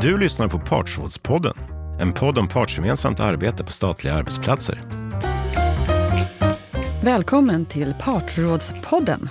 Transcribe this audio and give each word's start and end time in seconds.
Du 0.00 0.18
lyssnar 0.18 0.48
på 0.48 0.58
Partsrådspodden, 0.58 1.54
en 2.00 2.12
podd 2.12 2.38
om 2.38 2.48
partsgemensamt 2.48 3.20
arbete 3.20 3.64
på 3.64 3.70
statliga 3.70 4.14
arbetsplatser. 4.14 4.82
Välkommen 7.02 7.66
till 7.66 7.94
Partsrådspodden. 8.00 9.28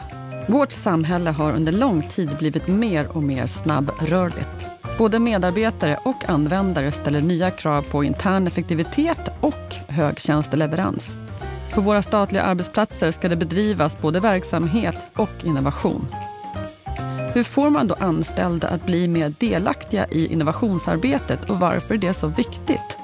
Vårt 0.47 0.71
samhälle 0.71 1.29
har 1.29 1.53
under 1.53 1.71
lång 1.71 2.01
tid 2.01 2.35
blivit 2.39 2.67
mer 2.67 3.07
och 3.07 3.23
mer 3.23 3.45
snabbrörligt. 3.45 4.65
Både 4.97 5.19
medarbetare 5.19 5.97
och 6.03 6.29
användare 6.29 6.91
ställer 6.91 7.21
nya 7.21 7.51
krav 7.51 7.81
på 7.81 8.03
intern 8.03 8.47
effektivitet 8.47 9.31
och 9.41 9.75
hög 9.87 10.19
tjänsteleverans. 10.19 11.15
På 11.73 11.81
våra 11.81 12.01
statliga 12.01 12.43
arbetsplatser 12.43 13.11
ska 13.11 13.29
det 13.29 13.35
bedrivas 13.35 14.01
både 14.01 14.19
verksamhet 14.19 14.97
och 15.15 15.43
innovation. 15.43 16.07
Hur 17.35 17.43
får 17.43 17.69
man 17.69 17.87
då 17.87 17.95
anställda 17.99 18.67
att 18.67 18.85
bli 18.85 19.07
mer 19.07 19.33
delaktiga 19.39 20.07
i 20.11 20.33
innovationsarbetet 20.33 21.49
och 21.49 21.59
varför 21.59 21.93
är 21.95 21.97
det 21.97 22.13
så 22.13 22.27
viktigt? 22.27 22.97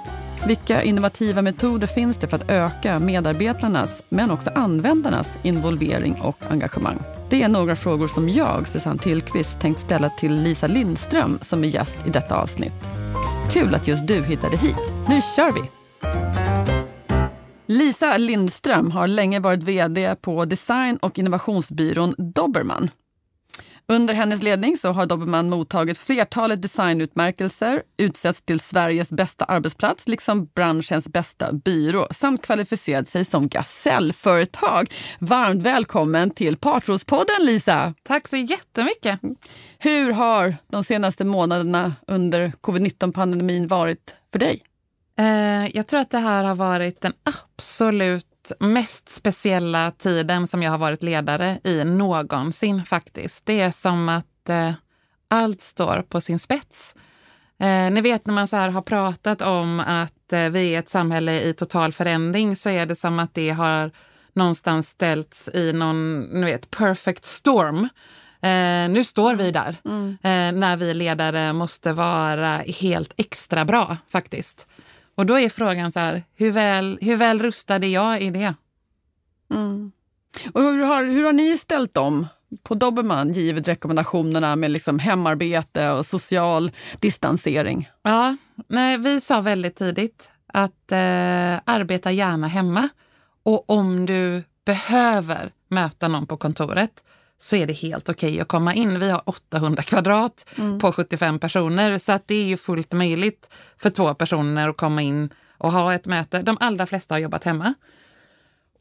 Vilka 0.47 0.83
innovativa 0.83 1.41
metoder 1.41 1.87
finns 1.87 2.17
det 2.17 2.27
för 2.27 2.37
att 2.37 2.49
öka 2.49 2.99
medarbetarnas, 2.99 4.03
men 4.09 4.31
också 4.31 4.49
användarnas 4.55 5.37
involvering 5.43 6.21
och 6.21 6.37
engagemang? 6.49 6.97
Det 7.29 7.43
är 7.43 7.47
några 7.47 7.75
frågor 7.75 8.07
som 8.07 8.29
jag, 8.29 8.67
Susanne 8.67 8.99
Tillqvist, 8.99 9.59
tänkt 9.59 9.79
ställa 9.79 10.09
till 10.09 10.35
Lisa 10.35 10.67
Lindström 10.67 11.39
som 11.41 11.63
är 11.63 11.67
gäst 11.67 11.98
i 12.07 12.09
detta 12.09 12.35
avsnitt. 12.35 12.73
Kul 13.53 13.75
att 13.75 13.87
just 13.87 14.07
du 14.07 14.23
hittade 14.23 14.57
hit. 14.57 14.77
Nu 15.09 15.20
kör 15.35 15.51
vi! 15.51 15.61
Lisa 17.73 18.17
Lindström 18.17 18.91
har 18.91 19.07
länge 19.07 19.39
varit 19.39 19.63
VD 19.63 20.15
på 20.21 20.45
design 20.45 20.98
och 20.98 21.20
innovationsbyrån 21.20 22.15
Dobermann. 22.17 22.89
Under 23.91 24.13
hennes 24.13 24.43
ledning 24.43 24.77
så 24.77 24.91
har 24.91 25.05
Dobermann 25.05 25.49
mottagit 25.49 25.97
flertalet 25.97 26.61
designutmärkelser, 26.61 27.83
utsetts 27.97 28.41
till 28.41 28.59
Sveriges 28.59 29.11
bästa 29.11 29.45
arbetsplats, 29.45 30.07
liksom 30.07 30.45
branschens 30.55 31.07
bästa 31.07 31.53
byrå, 31.53 32.07
samt 32.11 32.41
kvalificerat 32.41 33.07
sig 33.09 33.25
som 33.25 33.48
gasellföretag. 33.48 34.93
Varmt 35.20 35.63
välkommen 35.63 36.29
till 36.29 36.57
Partrospodden, 36.57 37.45
Lisa! 37.45 37.93
Tack 38.03 38.27
så 38.27 38.35
jättemycket! 38.35 39.20
Hur 39.79 40.11
har 40.11 40.55
de 40.67 40.83
senaste 40.83 41.26
månaderna 41.26 41.93
under 42.07 42.51
covid-19-pandemin 42.61 43.67
varit 43.67 44.15
för 44.31 44.39
dig? 44.39 44.61
Eh, 45.20 45.76
jag 45.76 45.87
tror 45.87 45.99
att 45.99 46.11
det 46.11 46.17
här 46.17 46.43
har 46.43 46.55
varit 46.55 47.01
den 47.01 47.13
absolut 47.23 48.30
mest 48.59 49.09
speciella 49.09 49.91
tiden 49.91 50.47
som 50.47 50.63
jag 50.63 50.71
har 50.71 50.77
varit 50.77 51.03
ledare 51.03 51.59
i 51.63 51.84
någonsin 51.84 52.85
faktiskt. 52.85 53.45
Det 53.45 53.61
är 53.61 53.71
som 53.71 54.09
att 54.09 54.49
eh, 54.49 54.73
allt 55.27 55.61
står 55.61 56.01
på 56.09 56.21
sin 56.21 56.39
spets. 56.39 56.95
Eh, 57.59 57.91
ni 57.91 58.01
vet 58.01 58.25
när 58.25 58.33
man 58.33 58.48
så 58.48 58.55
här 58.55 58.70
har 58.70 58.81
pratat 58.81 59.41
om 59.41 59.79
att 59.79 60.33
eh, 60.33 60.49
vi 60.49 60.75
är 60.75 60.79
ett 60.79 60.89
samhälle 60.89 61.41
i 61.41 61.53
total 61.53 61.93
förändring 61.93 62.55
så 62.55 62.70
är 62.70 62.85
det 62.85 62.95
som 62.95 63.20
att 63.20 63.33
det 63.33 63.49
har 63.49 63.91
någonstans 64.33 64.89
ställts 64.89 65.50
i 65.53 65.73
någon 65.73 66.19
ni 66.22 66.45
vet, 66.45 66.72
perfect 66.72 67.23
storm. 67.23 67.89
Eh, 68.41 68.89
nu 68.89 69.03
står 69.03 69.35
vi 69.35 69.51
där 69.51 69.75
mm. 69.85 70.17
eh, 70.23 70.59
när 70.59 70.78
vi 70.78 70.94
ledare 70.94 71.53
måste 71.53 71.94
vara 71.94 72.57
helt 72.57 73.13
extra 73.17 73.66
bra 73.66 73.97
faktiskt. 74.09 74.67
Och 75.22 75.27
då 75.27 75.39
är 75.39 75.50
frågan 75.50 75.91
så 75.91 76.00
här, 76.00 76.23
hur 76.35 76.51
väl, 76.51 76.97
hur 77.01 77.16
väl 77.16 77.41
rustad 77.41 77.75
är 77.75 77.88
jag 77.88 78.22
i 78.22 78.29
det? 78.29 78.53
Mm. 79.51 79.91
Och 80.53 80.61
hur, 80.61 80.85
har, 80.85 81.03
hur 81.03 81.25
har 81.25 81.33
ni 81.33 81.57
ställt 81.57 81.97
om 81.97 82.27
på 82.63 82.75
Dobermann 82.75 83.33
givet 83.33 83.67
rekommendationerna 83.67 84.55
med 84.55 84.72
liksom 84.72 84.99
hemarbete 84.99 85.91
och 85.91 86.05
social 86.05 86.72
distansering? 86.99 87.89
Ja, 88.01 88.38
nej, 88.67 88.97
vi 88.97 89.22
sa 89.22 89.41
väldigt 89.41 89.75
tidigt 89.75 90.31
att 90.53 90.91
eh, 90.91 91.59
arbeta 91.66 92.11
gärna 92.11 92.47
hemma. 92.47 92.89
Och 93.43 93.69
om 93.69 94.05
du 94.05 94.43
behöver 94.65 95.51
möta 95.67 96.07
någon 96.07 96.27
på 96.27 96.37
kontoret 96.37 97.03
så 97.41 97.56
är 97.56 97.68
det 97.68 97.74
helt 97.74 98.09
okej 98.09 98.29
okay 98.29 98.41
att 98.41 98.47
komma 98.47 98.74
in. 98.74 99.00
Vi 99.00 99.09
har 99.09 99.22
800 99.25 99.84
kvadrat 99.84 100.50
mm. 100.57 100.79
på 100.79 100.91
75 100.91 101.40
personer 101.40 101.97
så 101.97 102.12
att 102.12 102.28
det 102.28 102.35
är 102.35 102.44
ju 102.44 102.57
fullt 102.57 102.94
möjligt 102.94 103.53
för 103.78 103.90
två 103.90 104.13
personer 104.13 104.69
att 104.69 104.78
komma 104.78 105.02
in 105.02 105.29
och 105.57 105.72
ha 105.72 105.94
ett 105.94 106.06
möte. 106.06 106.41
De 106.41 106.57
allra 106.59 106.85
flesta 106.85 107.13
har 107.13 107.19
jobbat 107.19 107.44
hemma. 107.44 107.74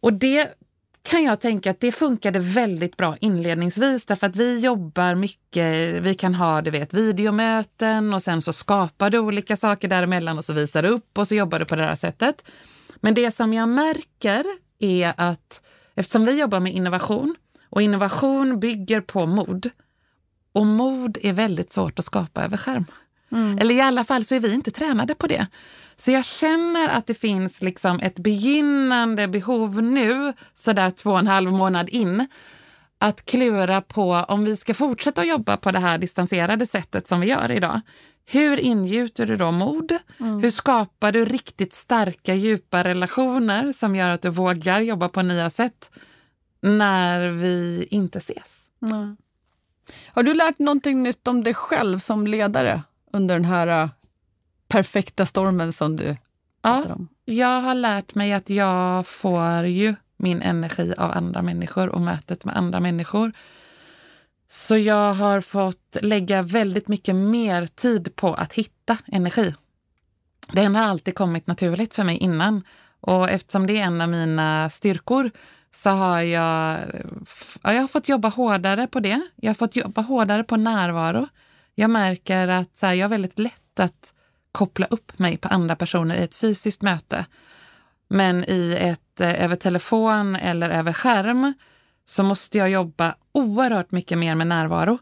Och 0.00 0.12
det 0.12 0.48
kan 1.02 1.24
jag 1.24 1.40
tänka 1.40 1.70
att 1.70 1.80
det 1.80 1.92
funkade 1.92 2.38
väldigt 2.38 2.96
bra 2.96 3.16
inledningsvis 3.20 4.06
därför 4.06 4.26
att 4.26 4.36
vi 4.36 4.58
jobbar 4.58 5.14
mycket, 5.14 6.02
vi 6.02 6.14
kan 6.14 6.34
ha 6.34 6.62
du 6.62 6.70
vet, 6.70 6.94
videomöten 6.94 8.14
och 8.14 8.22
sen 8.22 8.42
så 8.42 8.52
skapar 8.52 9.10
du 9.10 9.18
olika 9.18 9.56
saker 9.56 9.88
däremellan 9.88 10.38
och 10.38 10.44
så 10.44 10.52
visar 10.52 10.82
du 10.82 10.88
upp 10.88 11.18
och 11.18 11.28
så 11.28 11.34
jobbar 11.34 11.58
du 11.58 11.64
på 11.64 11.76
det 11.76 11.84
här 11.84 11.94
sättet. 11.94 12.50
Men 12.96 13.14
det 13.14 13.30
som 13.30 13.52
jag 13.52 13.68
märker 13.68 14.44
är 14.78 15.12
att 15.16 15.62
eftersom 15.94 16.24
vi 16.24 16.40
jobbar 16.40 16.60
med 16.60 16.74
innovation 16.74 17.34
och 17.70 17.82
innovation 17.82 18.60
bygger 18.60 19.00
på 19.00 19.26
mod. 19.26 19.70
Och 20.52 20.66
mod 20.66 21.18
är 21.22 21.32
väldigt 21.32 21.72
svårt 21.72 21.98
att 21.98 22.04
skapa 22.04 22.44
över 22.44 22.56
skärm. 22.56 22.84
Mm. 23.32 23.58
Eller 23.58 23.74
i 23.74 23.80
alla 23.80 24.04
fall 24.04 24.24
så 24.24 24.34
är 24.34 24.40
vi 24.40 24.54
inte 24.54 24.70
tränade 24.70 25.14
på 25.14 25.26
det. 25.26 25.46
Så 25.96 26.10
jag 26.10 26.24
känner 26.24 26.88
att 26.88 27.06
det 27.06 27.14
finns 27.14 27.62
liksom 27.62 28.00
ett 28.00 28.18
begynnande 28.18 29.28
behov 29.28 29.82
nu, 29.82 30.32
sådär 30.54 30.90
två 30.90 31.10
och 31.10 31.18
en 31.18 31.26
halv 31.26 31.52
månad 31.52 31.88
in, 31.88 32.26
att 32.98 33.24
klura 33.24 33.80
på 33.80 34.24
om 34.28 34.44
vi 34.44 34.56
ska 34.56 34.74
fortsätta 34.74 35.20
att 35.20 35.28
jobba 35.28 35.56
på 35.56 35.72
det 35.72 35.78
här 35.78 35.98
distanserade 35.98 36.66
sättet 36.66 37.06
som 37.06 37.20
vi 37.20 37.26
gör 37.26 37.50
idag. 37.50 37.80
Hur 38.26 38.60
ingjuter 38.60 39.26
du 39.26 39.36
då 39.36 39.50
mod? 39.50 39.92
Mm. 40.20 40.42
Hur 40.42 40.50
skapar 40.50 41.12
du 41.12 41.24
riktigt 41.24 41.72
starka, 41.72 42.34
djupa 42.34 42.84
relationer 42.84 43.72
som 43.72 43.96
gör 43.96 44.10
att 44.10 44.22
du 44.22 44.30
vågar 44.30 44.80
jobba 44.80 45.08
på 45.08 45.22
nya 45.22 45.50
sätt? 45.50 45.90
När 46.60 47.28
vi 47.28 47.86
inte 47.90 48.18
ses. 48.18 48.64
Mm. 48.82 49.16
Har 50.06 50.22
du 50.22 50.34
lärt 50.34 50.58
någonting 50.58 51.02
nytt 51.02 51.28
om 51.28 51.44
dig 51.44 51.54
själv 51.54 51.98
som 51.98 52.26
ledare 52.26 52.82
under 53.12 53.34
den 53.34 53.44
här 53.44 53.84
uh, 53.84 53.90
perfekta 54.68 55.26
stormen 55.26 55.72
som 55.72 55.96
du 55.96 56.16
ja, 56.62 56.84
om? 56.84 57.08
Jag 57.24 57.60
har 57.60 57.74
lärt 57.74 58.14
mig 58.14 58.32
att 58.32 58.50
jag 58.50 59.06
får 59.06 59.64
ju 59.64 59.94
min 60.16 60.42
energi 60.42 60.94
av 60.98 61.10
andra 61.10 61.42
människor 61.42 61.88
och 61.88 62.00
mötet 62.00 62.44
med 62.44 62.56
andra 62.56 62.80
människor. 62.80 63.32
Så 64.48 64.76
jag 64.76 65.14
har 65.14 65.40
fått 65.40 65.96
lägga 66.02 66.42
väldigt 66.42 66.88
mycket 66.88 67.14
mer 67.14 67.66
tid 67.66 68.16
på 68.16 68.34
att 68.34 68.52
hitta 68.52 68.96
energi. 69.06 69.54
Den 70.52 70.74
har 70.74 70.82
alltid 70.82 71.14
kommit 71.14 71.46
naturligt 71.46 71.94
för 71.94 72.04
mig 72.04 72.16
innan. 72.16 72.62
Och 73.00 73.30
eftersom 73.30 73.66
det 73.66 73.78
är 73.78 73.84
en 73.84 74.00
av 74.00 74.08
mina 74.08 74.70
styrkor 74.70 75.30
så 75.74 75.90
har 75.90 76.20
jag, 76.20 76.78
jag 77.62 77.80
har 77.80 77.88
fått 77.88 78.08
jobba 78.08 78.28
hårdare 78.28 78.86
på 78.86 79.00
det. 79.00 79.20
Jag 79.36 79.48
har 79.48 79.54
fått 79.54 79.76
jobba 79.76 80.00
hårdare 80.00 80.44
på 80.44 80.56
närvaro. 80.56 81.28
Jag 81.74 81.90
märker 81.90 82.48
att 82.48 82.76
så 82.76 82.86
här, 82.86 82.94
jag 82.94 83.04
har 83.04 83.10
väldigt 83.10 83.38
lätt 83.38 83.80
att 83.80 84.14
koppla 84.52 84.86
upp 84.86 85.18
mig 85.18 85.36
på 85.36 85.48
andra 85.48 85.76
personer 85.76 86.16
i 86.16 86.22
ett 86.22 86.34
fysiskt 86.34 86.82
möte. 86.82 87.26
Men 88.08 88.44
i 88.48 88.76
ett 88.80 89.20
eh, 89.20 89.44
över 89.44 89.56
telefon 89.56 90.36
eller 90.36 90.70
över 90.70 90.92
skärm 90.92 91.54
så 92.04 92.22
måste 92.22 92.58
jag 92.58 92.70
jobba 92.70 93.14
oerhört 93.32 93.90
mycket 93.90 94.18
mer 94.18 94.34
med 94.34 94.46
närvaro. 94.46 94.98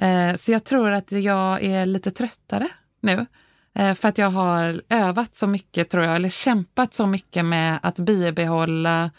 Eh, 0.00 0.34
så 0.34 0.52
jag 0.52 0.64
tror 0.64 0.90
att 0.90 1.12
jag 1.12 1.62
är 1.64 1.86
lite 1.86 2.10
tröttare 2.10 2.68
nu. 3.00 3.26
Eh, 3.74 3.94
för 3.94 4.08
att 4.08 4.18
jag 4.18 4.30
har 4.30 4.82
övat 4.88 5.34
så 5.34 5.46
mycket, 5.46 5.90
tror 5.90 6.04
jag, 6.04 6.16
eller 6.16 6.28
kämpat 6.28 6.94
så 6.94 7.06
mycket 7.06 7.44
med 7.44 7.78
att 7.82 7.98
bibehålla 7.98 9.10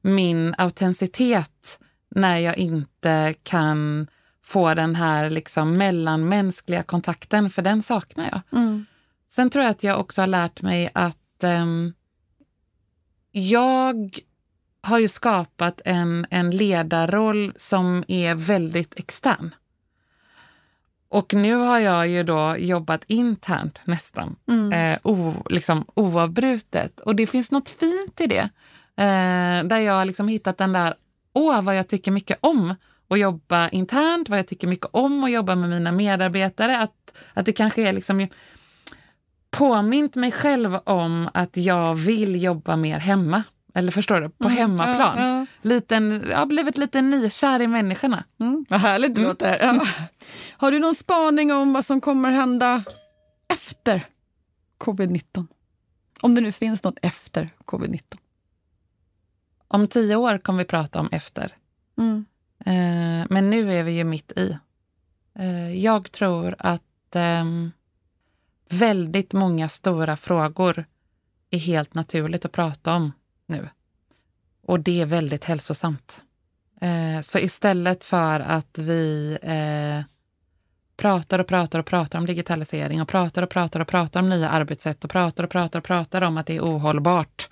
min 0.00 0.54
autenticitet 0.58 1.78
när 2.10 2.38
jag 2.38 2.58
inte 2.58 3.34
kan 3.42 4.06
få 4.42 4.74
den 4.74 4.94
här 4.94 5.30
liksom 5.30 5.76
mellanmänskliga 5.76 6.82
kontakten, 6.82 7.50
för 7.50 7.62
den 7.62 7.82
saknar 7.82 8.24
jag. 8.30 8.60
Mm. 8.60 8.86
Sen 9.28 9.50
tror 9.50 9.64
jag 9.64 9.70
att 9.70 9.82
jag 9.82 10.00
också 10.00 10.22
har 10.22 10.26
lärt 10.26 10.62
mig 10.62 10.90
att 10.94 11.16
um, 11.42 11.94
jag 13.32 14.18
har 14.82 14.98
ju 14.98 15.08
skapat 15.08 15.80
en, 15.84 16.26
en 16.30 16.50
ledarroll 16.50 17.52
som 17.56 18.04
är 18.08 18.34
väldigt 18.34 18.98
extern. 18.98 19.54
Och 21.08 21.34
nu 21.34 21.54
har 21.54 21.78
jag 21.78 22.08
ju 22.08 22.22
då 22.22 22.56
jobbat 22.58 23.04
internt 23.06 23.80
nästan, 23.84 24.36
mm. 24.48 24.72
eh, 24.72 24.98
o, 25.02 25.34
liksom 25.50 25.84
oavbrutet. 25.94 27.00
Och 27.00 27.16
det 27.16 27.26
finns 27.26 27.50
något 27.50 27.68
fint 27.68 28.20
i 28.20 28.26
det. 28.26 28.48
Eh, 28.98 29.64
där 29.64 29.78
jag 29.78 29.92
har 29.92 30.04
liksom 30.04 30.28
hittat 30.28 30.58
den 30.58 30.72
där, 30.72 30.94
åh 31.32 31.62
vad 31.62 31.76
jag 31.76 31.88
tycker 31.88 32.10
mycket 32.10 32.38
om 32.40 32.74
att 33.08 33.18
jobba 33.18 33.68
internt, 33.68 34.28
vad 34.28 34.38
jag 34.38 34.46
tycker 34.46 34.66
mycket 34.66 34.88
om 34.90 35.24
att 35.24 35.30
jobba 35.30 35.54
med 35.54 35.70
mina 35.70 35.92
medarbetare. 35.92 36.78
Att, 36.78 37.18
att 37.34 37.46
det 37.46 37.52
kanske 37.52 37.82
är 37.82 37.92
liksom 37.92 38.28
påmint 39.50 40.14
mig 40.14 40.32
själv 40.32 40.78
om 40.84 41.28
att 41.34 41.56
jag 41.56 41.94
vill 41.94 42.42
jobba 42.42 42.76
mer 42.76 42.98
hemma. 42.98 43.42
Eller 43.74 43.92
förstår 43.92 44.20
du? 44.20 44.28
På 44.28 44.48
mm, 44.48 44.58
hemmaplan. 44.58 45.18
Ja, 45.18 45.38
ja. 45.38 45.46
Liten, 45.62 46.24
jag 46.30 46.38
har 46.38 46.46
blivit 46.46 46.76
lite 46.76 47.02
nykär 47.02 47.62
i 47.62 47.66
människorna. 47.66 48.24
Mm, 48.40 48.64
vad 48.68 48.80
härligt 48.80 49.14
det 49.14 49.20
mm. 49.20 49.28
låter. 49.28 49.58
Ja. 49.60 49.86
Har 50.56 50.70
du 50.70 50.78
någon 50.78 50.94
spaning 50.94 51.52
om 51.52 51.72
vad 51.72 51.84
som 51.84 52.00
kommer 52.00 52.30
hända 52.30 52.82
efter 53.48 54.06
covid-19? 54.78 55.46
Om 56.20 56.34
det 56.34 56.40
nu 56.40 56.52
finns 56.52 56.84
något 56.84 56.98
efter 57.02 57.50
covid-19. 57.64 58.00
Om 59.68 59.88
tio 59.88 60.16
år 60.16 60.38
kommer 60.38 60.58
vi 60.58 60.64
prata 60.64 61.00
om 61.00 61.08
efter. 61.12 61.52
Mm. 61.98 62.24
Eh, 62.58 63.26
men 63.30 63.50
nu 63.50 63.74
är 63.74 63.84
vi 63.84 63.92
ju 63.92 64.04
mitt 64.04 64.32
i. 64.32 64.58
Eh, 65.38 65.84
jag 65.84 66.12
tror 66.12 66.54
att 66.58 67.16
eh, 67.16 67.44
väldigt 68.68 69.32
många 69.32 69.68
stora 69.68 70.16
frågor 70.16 70.84
är 71.50 71.58
helt 71.58 71.94
naturligt 71.94 72.44
att 72.44 72.52
prata 72.52 72.94
om 72.94 73.12
nu. 73.46 73.68
Och 74.62 74.80
det 74.80 75.00
är 75.00 75.06
väldigt 75.06 75.44
hälsosamt. 75.44 76.22
Eh, 76.80 77.22
så 77.22 77.38
istället 77.38 78.04
för 78.04 78.40
att 78.40 78.78
vi 78.78 79.38
eh, 79.42 80.04
pratar 80.96 81.38
och 81.38 81.46
pratar 81.46 81.78
och 81.78 81.86
pratar 81.86 82.18
om 82.18 82.26
digitalisering 82.26 83.02
och 83.02 83.08
pratar 83.08 83.42
och 83.42 83.50
pratar 83.50 83.80
och 83.80 83.88
pratar 83.88 84.20
om 84.20 84.28
nya 84.28 84.48
arbetssätt 84.50 85.04
och 85.04 85.10
pratar 85.10 85.44
och 85.44 85.50
pratar 85.50 85.78
och 85.78 85.84
pratar 85.84 86.22
om 86.22 86.38
att 86.38 86.46
det 86.46 86.56
är 86.56 86.60
ohållbart, 86.60 87.48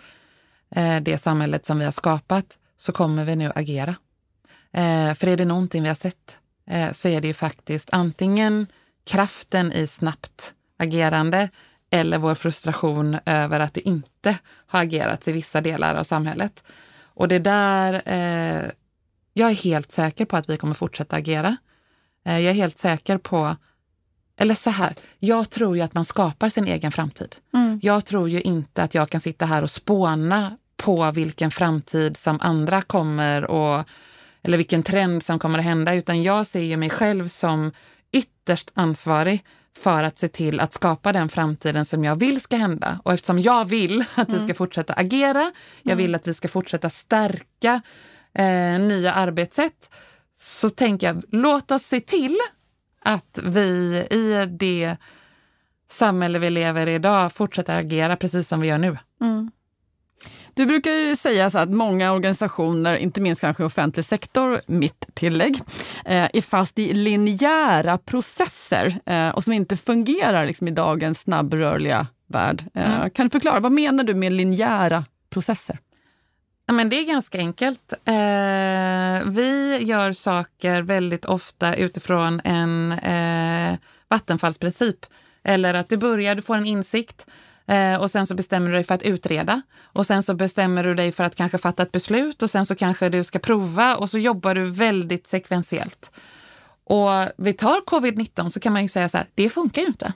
Eh, 0.70 1.00
det 1.00 1.18
samhället 1.18 1.66
som 1.66 1.78
vi 1.78 1.84
har 1.84 1.92
skapat, 1.92 2.58
så 2.76 2.92
kommer 2.92 3.24
vi 3.24 3.36
nu 3.36 3.52
agera. 3.54 3.94
Eh, 4.72 5.14
för 5.14 5.26
är 5.26 5.36
det 5.36 5.44
någonting 5.44 5.82
vi 5.82 5.88
har 5.88 5.94
sett 5.94 6.38
eh, 6.70 6.92
så 6.92 7.08
är 7.08 7.20
det 7.20 7.28
ju 7.28 7.34
faktiskt 7.34 7.88
antingen 7.92 8.66
kraften 9.06 9.72
i 9.72 9.86
snabbt 9.86 10.52
agerande 10.78 11.48
eller 11.90 12.18
vår 12.18 12.34
frustration 12.34 13.18
över 13.26 13.60
att 13.60 13.74
det 13.74 13.88
inte 13.88 14.38
har 14.66 14.82
agerats 14.82 15.28
i 15.28 15.32
vissa 15.32 15.60
delar 15.60 15.94
av 15.94 16.02
samhället. 16.02 16.64
Och 17.16 17.28
det 17.28 17.38
där, 17.38 18.02
eh, 18.04 18.70
jag 19.32 19.50
är 19.50 19.54
helt 19.54 19.92
säker 19.92 20.24
på 20.24 20.36
att 20.36 20.50
vi 20.50 20.56
kommer 20.56 20.74
fortsätta 20.74 21.16
agera. 21.16 21.56
Eh, 22.24 22.38
jag 22.38 22.50
är 22.50 22.54
helt 22.54 22.78
säker 22.78 23.18
på, 23.18 23.56
eller 24.36 24.54
så 24.54 24.70
här, 24.70 24.94
jag 25.18 25.50
tror 25.50 25.76
ju 25.76 25.82
att 25.82 25.94
man 25.94 26.04
skapar 26.04 26.48
sin 26.48 26.66
egen 26.66 26.92
framtid. 26.92 27.36
Mm. 27.54 27.80
Jag 27.82 28.04
tror 28.04 28.28
ju 28.28 28.40
inte 28.40 28.82
att 28.82 28.94
jag 28.94 29.10
kan 29.10 29.20
sitta 29.20 29.46
här 29.46 29.62
och 29.62 29.70
spåna 29.70 30.56
på 30.76 31.10
vilken 31.10 31.50
framtid 31.50 32.16
som 32.16 32.40
andra 32.40 32.82
kommer 32.82 33.44
och 33.44 33.84
eller 34.42 34.56
vilken 34.56 34.82
trend 34.82 35.22
som 35.22 35.38
kommer 35.38 35.58
att 35.58 35.64
hända, 35.64 35.94
utan 35.94 36.22
jag 36.22 36.46
ser 36.46 36.60
ju 36.60 36.76
mig 36.76 36.90
själv 36.90 37.28
som 37.28 37.72
ytterst 38.12 38.70
ansvarig 38.74 39.44
för 39.78 40.02
att 40.02 40.18
se 40.18 40.28
till 40.28 40.60
att 40.60 40.72
skapa 40.72 41.12
den 41.12 41.28
framtiden 41.28 41.84
som 41.84 42.04
jag 42.04 42.16
vill 42.16 42.40
ska 42.40 42.56
hända. 42.56 43.00
Och 43.02 43.12
eftersom 43.12 43.40
jag 43.40 43.64
vill 43.64 44.04
att 44.14 44.32
vi 44.32 44.40
ska 44.40 44.54
fortsätta 44.54 44.92
agera, 44.92 45.52
jag 45.82 45.96
vill 45.96 46.14
att 46.14 46.26
vi 46.26 46.34
ska 46.34 46.48
fortsätta 46.48 46.90
stärka 46.90 47.82
eh, 48.34 48.78
nya 48.78 49.12
arbetssätt, 49.12 49.90
så 50.38 50.70
tänker 50.70 51.06
jag, 51.06 51.22
låt 51.30 51.70
oss 51.70 51.82
se 51.82 52.00
till 52.00 52.38
att 53.06 53.38
vi 53.42 53.96
i 54.10 54.46
det 54.50 54.96
samhälle 55.90 56.38
vi 56.38 56.50
lever 56.50 56.86
i 56.86 56.94
idag 56.94 57.32
fortsätter 57.32 57.78
agera 57.78 58.16
precis 58.16 58.48
som 58.48 58.60
vi 58.60 58.68
gör 58.68 58.78
nu. 58.78 58.98
Mm. 59.20 59.50
Du 60.54 60.66
brukar 60.66 60.90
ju 60.90 61.16
säga 61.16 61.50
så 61.50 61.58
att 61.58 61.70
många 61.70 62.12
organisationer, 62.12 62.96
inte 62.96 63.20
minst 63.20 63.40
kanske 63.40 63.64
offentlig 63.64 64.04
sektor, 64.04 64.60
mitt 64.66 65.06
tillägg, 65.14 65.56
eh, 66.04 66.28
är 66.32 66.40
fast 66.40 66.78
i 66.78 66.94
linjära 66.94 67.98
processer 67.98 69.00
eh, 69.06 69.28
och 69.28 69.44
som 69.44 69.52
inte 69.52 69.76
fungerar 69.76 70.46
liksom, 70.46 70.68
i 70.68 70.70
dagens 70.70 71.20
snabbrörliga 71.20 72.06
värld. 72.28 72.62
Eh, 72.74 72.94
Mm. 72.96 73.10
Kan 73.10 73.26
du 73.26 73.30
förklara, 73.30 73.60
vad 73.60 73.72
menar 73.72 74.04
du 74.04 74.14
med 74.14 74.32
linjära 74.32 75.04
processer? 75.30 75.78
Ja, 76.66 76.72
men 76.72 76.88
det 76.88 76.96
är 76.96 77.06
ganska 77.06 77.38
enkelt. 77.38 77.92
Eh, 77.92 79.30
vi 79.30 79.78
gör 79.80 80.12
saker 80.12 80.82
väldigt 80.82 81.24
ofta 81.24 81.74
utifrån 81.74 82.40
en 82.44 82.92
eh, 82.92 83.78
vattenfallsprincip. 84.08 85.06
Eller 85.44 85.74
att 85.74 85.88
du 85.88 85.96
börjar, 85.96 86.34
du 86.34 86.42
får 86.42 86.56
en 86.56 86.66
insikt 86.66 87.26
eh, 87.66 87.96
och 87.96 88.10
sen 88.10 88.26
så 88.26 88.34
bestämmer 88.34 88.70
du 88.70 88.74
dig 88.74 88.84
för 88.84 88.94
att 88.94 89.02
utreda. 89.02 89.62
Och 89.82 90.06
sen 90.06 90.22
så 90.22 90.34
bestämmer 90.34 90.84
du 90.84 90.94
dig 90.94 91.12
för 91.12 91.24
att 91.24 91.34
kanske 91.34 91.58
fatta 91.58 91.82
ett 91.82 91.92
beslut 91.92 92.42
och 92.42 92.50
sen 92.50 92.66
så 92.66 92.74
kanske 92.74 93.08
du 93.08 93.24
ska 93.24 93.38
prova 93.38 93.96
och 93.96 94.10
så 94.10 94.18
jobbar 94.18 94.54
du 94.54 94.64
väldigt 94.64 95.26
sekventiellt. 95.26 96.10
Och 96.84 97.10
vi 97.36 97.52
tar 97.52 97.80
covid-19 97.80 98.48
så 98.48 98.60
kan 98.60 98.72
man 98.72 98.82
ju 98.82 98.88
säga 98.88 99.08
så 99.08 99.18
här, 99.18 99.26
det 99.34 99.48
funkar 99.48 99.82
ju 99.82 99.88
inte. 99.88 100.12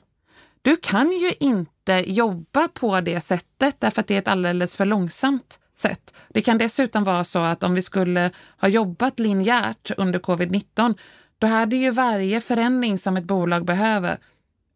Du 0.62 0.76
kan 0.76 1.12
ju 1.12 1.32
inte 1.40 2.04
jobba 2.06 2.68
på 2.68 3.00
det 3.00 3.20
sättet 3.20 3.76
därför 3.78 4.00
att 4.00 4.06
det 4.06 4.14
är 4.14 4.18
ett 4.18 4.28
alldeles 4.28 4.76
för 4.76 4.84
långsamt 4.84 5.59
sätt. 5.80 6.14
Det 6.28 6.40
kan 6.40 6.58
dessutom 6.58 7.04
vara 7.04 7.24
så 7.24 7.38
att 7.38 7.62
om 7.62 7.74
vi 7.74 7.82
skulle 7.82 8.30
ha 8.60 8.68
jobbat 8.68 9.18
linjärt 9.18 9.90
under 9.96 10.18
covid-19, 10.18 10.98
då 11.38 11.46
hade 11.46 11.76
ju 11.76 11.90
varje 11.90 12.40
förändring 12.40 12.98
som 12.98 13.16
ett 13.16 13.24
bolag 13.24 13.64
behöver, 13.64 14.18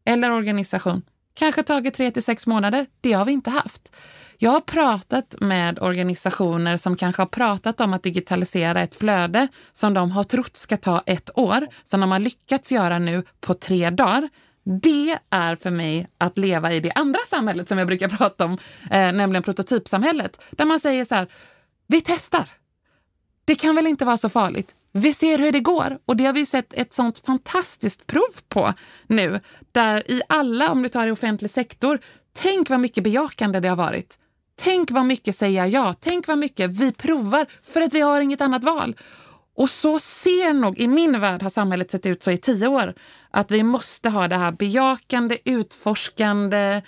eller 0.04 0.30
organisation, 0.30 1.02
kanske 1.34 1.62
tagit 1.62 1.94
tre 1.94 2.10
till 2.10 2.22
sex 2.22 2.46
månader. 2.46 2.86
Det 3.00 3.12
har 3.12 3.24
vi 3.24 3.32
inte 3.32 3.50
haft. 3.50 3.92
Jag 4.38 4.50
har 4.50 4.60
pratat 4.60 5.36
med 5.40 5.82
organisationer 5.82 6.76
som 6.76 6.96
kanske 6.96 7.22
har 7.22 7.26
pratat 7.26 7.80
om 7.80 7.94
att 7.94 8.02
digitalisera 8.02 8.82
ett 8.82 8.94
flöde 8.94 9.48
som 9.72 9.94
de 9.94 10.10
har 10.10 10.24
trott 10.24 10.56
ska 10.56 10.76
ta 10.76 11.02
ett 11.06 11.38
år, 11.38 11.66
som 11.84 12.00
de 12.00 12.10
har 12.10 12.18
lyckats 12.18 12.72
göra 12.72 12.98
nu 12.98 13.22
på 13.40 13.54
tre 13.54 13.90
dagar. 13.90 14.28
Det 14.64 15.18
är 15.30 15.56
för 15.56 15.70
mig 15.70 16.06
att 16.18 16.38
leva 16.38 16.72
i 16.72 16.80
det 16.80 16.92
andra 16.92 17.20
samhället 17.26 17.68
som 17.68 17.78
jag 17.78 17.86
brukar 17.86 18.08
prata 18.18 18.44
om, 18.44 18.52
eh, 18.90 19.12
nämligen 19.12 19.42
prototypsamhället, 19.42 20.40
där 20.50 20.64
man 20.64 20.80
säger 20.80 21.04
så 21.04 21.14
här, 21.14 21.26
vi 21.86 22.00
testar. 22.00 22.48
Det 23.44 23.54
kan 23.54 23.74
väl 23.74 23.86
inte 23.86 24.04
vara 24.04 24.16
så 24.16 24.28
farligt. 24.28 24.74
Vi 24.92 25.14
ser 25.14 25.38
hur 25.38 25.52
det 25.52 25.60
går 25.60 25.98
och 26.04 26.16
det 26.16 26.24
har 26.24 26.32
vi 26.32 26.46
sett 26.46 26.72
ett 26.72 26.92
sånt 26.92 27.18
fantastiskt 27.18 28.06
prov 28.06 28.40
på 28.48 28.72
nu, 29.06 29.40
där 29.72 30.10
i 30.10 30.22
alla, 30.28 30.72
om 30.72 30.82
du 30.82 30.88
tar 30.88 31.06
i 31.06 31.10
offentlig 31.10 31.50
sektor, 31.50 31.98
tänk 32.32 32.70
vad 32.70 32.80
mycket 32.80 33.04
bejakande 33.04 33.60
det 33.60 33.68
har 33.68 33.76
varit. 33.76 34.18
Tänk 34.56 34.90
vad 34.90 35.06
mycket 35.06 35.36
säga 35.36 35.66
ja, 35.66 35.94
tänk 36.00 36.28
vad 36.28 36.38
mycket 36.38 36.70
vi 36.70 36.92
provar 36.92 37.46
för 37.62 37.80
att 37.80 37.94
vi 37.94 38.00
har 38.00 38.20
inget 38.20 38.40
annat 38.40 38.64
val. 38.64 38.96
Och 39.56 39.70
så 39.70 39.98
ser 40.00 40.52
nog, 40.52 40.78
i 40.78 40.88
min 40.88 41.20
värld 41.20 41.42
har 41.42 41.50
samhället 41.50 41.90
sett 41.90 42.06
ut 42.06 42.22
så 42.22 42.30
i 42.30 42.36
tio 42.36 42.66
år, 42.68 42.94
att 43.30 43.50
vi 43.50 43.62
måste 43.62 44.08
ha 44.10 44.28
det 44.28 44.36
här 44.36 44.52
bejakande, 44.52 45.38
utforskande, 45.44 46.82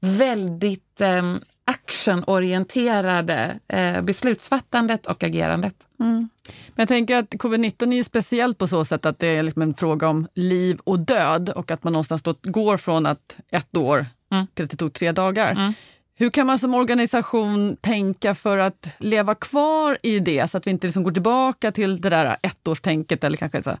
väldigt 0.00 1.00
eh, 1.00 1.34
actionorienterade 1.64 3.58
eh, 3.68 4.02
beslutsfattandet 4.02 5.06
och 5.06 5.24
agerandet. 5.24 5.74
Men 5.98 6.28
jag 6.74 6.88
tänker 6.88 7.16
att 7.16 7.30
covid-19 7.30 7.92
är 7.92 7.96
ju 7.96 8.04
speciellt 8.04 8.58
på 8.58 8.66
så 8.66 8.84
sätt 8.84 9.06
att 9.06 9.18
det 9.18 9.26
är 9.26 9.42
liksom 9.42 9.62
en 9.62 9.74
fråga 9.74 10.08
om 10.08 10.28
liv 10.34 10.78
och 10.84 10.98
död 10.98 11.50
och 11.50 11.70
att 11.70 11.84
man 11.84 11.92
någonstans 11.92 12.22
då 12.22 12.34
går 12.42 12.76
från 12.76 13.06
att 13.06 13.36
ett 13.50 13.76
år 13.76 14.06
Mm. 14.32 14.46
till 14.54 14.64
att 14.64 14.70
det 14.70 14.76
tog 14.76 14.92
tre 14.92 15.12
dagar. 15.12 15.52
Mm. 15.52 15.72
Hur 16.18 16.30
kan 16.30 16.46
man 16.46 16.58
som 16.58 16.74
organisation 16.74 17.76
tänka 17.76 18.34
för 18.34 18.58
att 18.58 18.88
leva 18.98 19.34
kvar 19.34 19.98
i 20.02 20.18
det 20.18 20.50
så 20.50 20.56
att 20.56 20.66
vi 20.66 20.70
inte 20.70 20.86
liksom 20.86 21.02
går 21.02 21.10
tillbaka 21.10 21.72
till 21.72 22.00
det 22.00 22.10
där 22.10 22.36
ettårstänket 22.42 23.24
eller 23.24 23.36
kanske 23.36 23.62
så? 23.62 23.76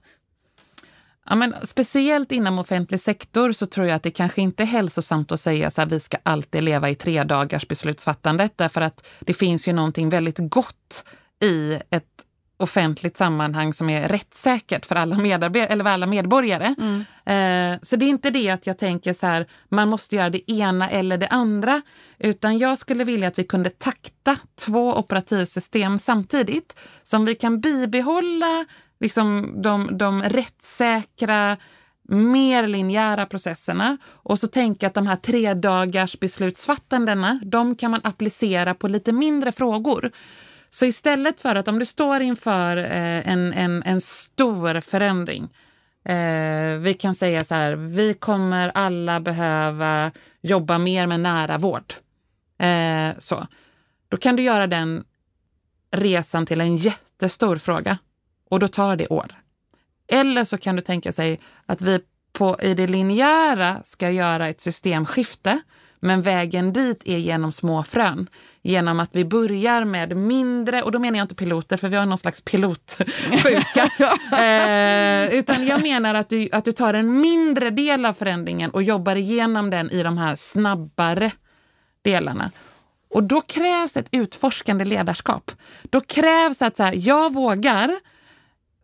Ja, 1.28 1.36
men 1.36 1.54
speciellt 1.62 2.32
inom 2.32 2.58
offentlig 2.58 3.00
sektor 3.00 3.52
så 3.52 3.66
tror 3.66 3.86
jag 3.86 3.96
att 3.96 4.02
det 4.02 4.10
kanske 4.10 4.42
inte 4.42 4.62
är 4.62 4.66
hälsosamt 4.66 5.32
att 5.32 5.40
säga 5.40 5.70
så 5.70 5.80
här, 5.80 5.88
vi 5.88 6.00
ska 6.00 6.16
alltid 6.22 6.62
leva 6.62 6.90
i 6.90 6.94
tre 6.94 7.24
dagars 7.24 7.68
beslutsfattandet, 7.68 8.52
därför 8.56 8.80
att 8.80 9.06
det 9.20 9.34
finns 9.34 9.68
ju 9.68 9.72
någonting 9.72 10.08
väldigt 10.08 10.38
gott 10.38 11.04
i 11.42 11.80
ett 11.90 12.04
offentligt 12.58 13.16
sammanhang 13.16 13.74
som 13.74 13.90
är 13.90 14.08
rättssäkert 14.08 14.86
för 14.86 14.94
alla, 14.94 15.16
medarbe- 15.16 15.66
eller 15.66 15.84
för 15.84 15.90
alla 15.90 16.06
medborgare. 16.06 16.64
Eh, 17.24 17.78
så 17.82 17.96
det 17.96 18.04
är 18.04 18.08
inte 18.08 18.30
det 18.30 18.50
att 18.50 18.66
jag 18.66 18.78
tänker 18.78 19.12
så 19.12 19.26
här, 19.26 19.46
man 19.68 19.88
måste 19.88 20.16
göra 20.16 20.30
det 20.30 20.50
ena 20.52 20.90
eller 20.90 21.18
det 21.18 21.28
andra, 21.28 21.82
utan 22.18 22.58
jag 22.58 22.78
skulle 22.78 23.04
vilja 23.04 23.28
att 23.28 23.38
vi 23.38 23.44
kunde 23.44 23.70
takta 23.70 24.36
två 24.58 24.94
operativsystem 24.94 25.98
samtidigt, 25.98 26.78
som 27.02 27.24
vi 27.24 27.34
kan 27.34 27.60
bibehålla 27.60 28.64
liksom 29.00 29.54
de, 29.62 29.98
de 29.98 30.22
rättssäkra, 30.22 31.56
mer 32.08 32.66
linjära 32.66 33.26
processerna 33.26 33.96
och 34.06 34.38
så 34.38 34.46
tänka 34.46 34.86
att 34.86 34.94
de 34.94 35.06
här 35.06 35.16
tre 35.16 35.54
dagars 35.54 36.20
beslutsfattandena, 36.20 37.40
de 37.44 37.76
kan 37.76 37.90
man 37.90 38.00
applicera 38.04 38.74
på 38.74 38.88
lite 38.88 39.12
mindre 39.12 39.52
frågor. 39.52 40.10
Så 40.70 40.86
istället 40.86 41.40
för 41.40 41.54
att 41.54 41.68
om 41.68 41.78
du 41.78 41.84
står 41.84 42.20
inför 42.20 42.76
eh, 42.76 43.28
en, 43.28 43.52
en, 43.52 43.82
en 43.82 44.00
stor 44.00 44.80
förändring, 44.80 45.48
eh, 46.04 46.78
vi 46.78 46.96
kan 46.98 47.14
säga 47.14 47.44
så 47.44 47.54
här, 47.54 47.72
vi 47.72 48.14
kommer 48.14 48.68
alla 48.74 49.20
behöva 49.20 50.10
jobba 50.40 50.78
mer 50.78 51.06
med 51.06 51.20
nära 51.20 51.58
vård. 51.58 51.94
Eh, 52.58 53.18
så. 53.18 53.46
Då 54.08 54.16
kan 54.16 54.36
du 54.36 54.42
göra 54.42 54.66
den 54.66 55.04
resan 55.90 56.46
till 56.46 56.60
en 56.60 56.76
jättestor 56.76 57.56
fråga 57.56 57.98
och 58.50 58.60
då 58.60 58.68
tar 58.68 58.96
det 58.96 59.08
år. 59.08 59.32
Eller 60.08 60.44
så 60.44 60.58
kan 60.58 60.76
du 60.76 60.82
tänka 60.82 61.12
sig 61.12 61.40
att 61.66 61.80
vi 61.80 62.00
på, 62.32 62.56
i 62.62 62.74
det 62.74 62.86
linjära 62.86 63.76
ska 63.84 64.10
göra 64.10 64.48
ett 64.48 64.60
systemskifte 64.60 65.60
men 66.06 66.22
vägen 66.22 66.72
dit 66.72 67.02
är 67.04 67.16
genom 67.16 67.52
små 67.52 67.82
frön. 67.82 68.28
Genom 68.62 69.00
att 69.00 69.10
vi 69.12 69.24
börjar 69.24 69.84
med 69.84 70.16
mindre, 70.16 70.82
och 70.82 70.92
då 70.92 70.98
menar 70.98 71.18
jag 71.18 71.24
inte 71.24 71.34
piloter 71.34 71.76
för 71.76 71.88
vi 71.88 71.96
har 71.96 72.06
någon 72.06 72.18
slags 72.18 72.40
pilotsjuka. 72.40 73.90
eh, 74.36 75.34
utan 75.34 75.66
jag 75.66 75.82
menar 75.82 76.14
att 76.14 76.28
du, 76.28 76.48
att 76.52 76.64
du 76.64 76.72
tar 76.72 76.94
en 76.94 77.20
mindre 77.20 77.70
del 77.70 78.04
av 78.04 78.12
förändringen 78.12 78.70
och 78.70 78.82
jobbar 78.82 79.16
igenom 79.16 79.70
den 79.70 79.90
i 79.90 80.02
de 80.02 80.18
här 80.18 80.34
snabbare 80.34 81.30
delarna. 82.02 82.50
Och 83.10 83.22
då 83.22 83.40
krävs 83.40 83.96
ett 83.96 84.08
utforskande 84.10 84.84
ledarskap. 84.84 85.50
Då 85.82 86.00
krävs 86.00 86.62
att 86.62 86.76
så 86.76 86.82
här, 86.82 86.94
jag 86.96 87.32
vågar 87.32 87.90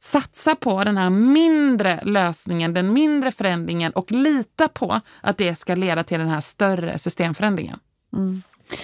satsa 0.02 0.54
på 0.54 0.84
den 0.84 0.96
här 0.96 1.10
mindre 1.10 2.00
lösningen, 2.02 2.74
den 2.74 2.92
mindre 2.92 3.32
förändringen 3.32 3.92
och 3.92 4.12
lita 4.12 4.68
på 4.68 5.00
att 5.20 5.38
det 5.38 5.58
ska 5.58 5.74
leda 5.74 6.04
till 6.04 6.18
den 6.18 6.28
här 6.28 6.40
större 6.40 6.98
systemförändringen. 6.98 7.78
Mm. 8.12 8.42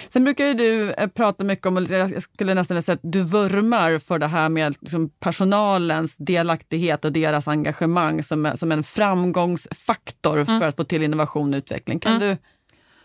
Sen 0.09 0.23
brukar 0.23 0.45
ju 0.45 0.53
du 0.53 0.91
eh, 0.91 1.07
prata 1.07 1.43
mycket 1.43 1.65
om, 1.65 1.87
jag 1.89 2.23
skulle 2.23 2.53
nästan 2.53 2.75
vilja 2.75 2.81
säga 2.81 2.93
att 2.93 3.11
du 3.13 3.23
vurmar 3.23 3.99
för 3.99 4.19
det 4.19 4.27
här 4.27 4.49
med 4.49 4.75
liksom 4.81 5.09
personalens 5.09 6.15
delaktighet 6.17 7.05
och 7.05 7.11
deras 7.11 7.47
engagemang 7.47 8.23
som, 8.23 8.51
som 8.55 8.71
en 8.71 8.83
framgångsfaktor 8.83 10.37
mm. 10.37 10.59
för 10.59 10.67
att 10.67 10.75
få 10.75 10.83
till 10.83 11.03
innovation 11.03 11.53
och 11.53 11.57
utveckling. 11.57 11.99
Kan 11.99 12.15
mm. 12.15 12.27
du 12.29 12.37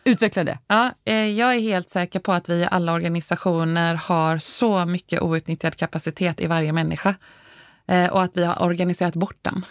Utveckla 0.06 0.44
det. 0.44 0.58
Ja, 0.66 0.90
eh, 1.04 1.14
jag 1.14 1.54
är 1.54 1.60
helt 1.60 1.90
säker 1.90 2.20
på 2.20 2.32
att 2.32 2.48
vi 2.48 2.54
i 2.54 2.68
alla 2.70 2.92
organisationer 2.92 3.94
har 3.94 4.38
så 4.38 4.86
mycket 4.86 5.22
outnyttjad 5.22 5.76
kapacitet 5.76 6.40
i 6.40 6.46
varje 6.46 6.72
människa 6.72 7.14
och 8.10 8.22
att 8.22 8.36
vi 8.36 8.44
har 8.44 8.62
organiserat 8.62 9.16
bort 9.16 9.38
den. 9.42 9.64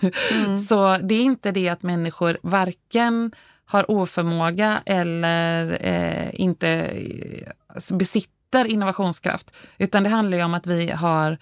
Mm. 0.44 0.58
Så 0.58 0.96
det 0.96 1.14
är 1.14 1.22
inte 1.22 1.52
det 1.52 1.68
att 1.68 1.82
människor 1.82 2.38
varken 2.42 3.32
har 3.70 3.90
oförmåga 3.90 4.82
eller 4.86 5.78
eh, 5.80 6.40
inte 6.40 6.68
eh, 6.68 7.96
besitter 7.96 8.64
innovationskraft, 8.64 9.56
utan 9.78 10.02
det 10.02 10.10
handlar 10.10 10.38
ju 10.38 10.44
om 10.44 10.54
att 10.54 10.66
vi 10.66 10.90
har 10.90 11.38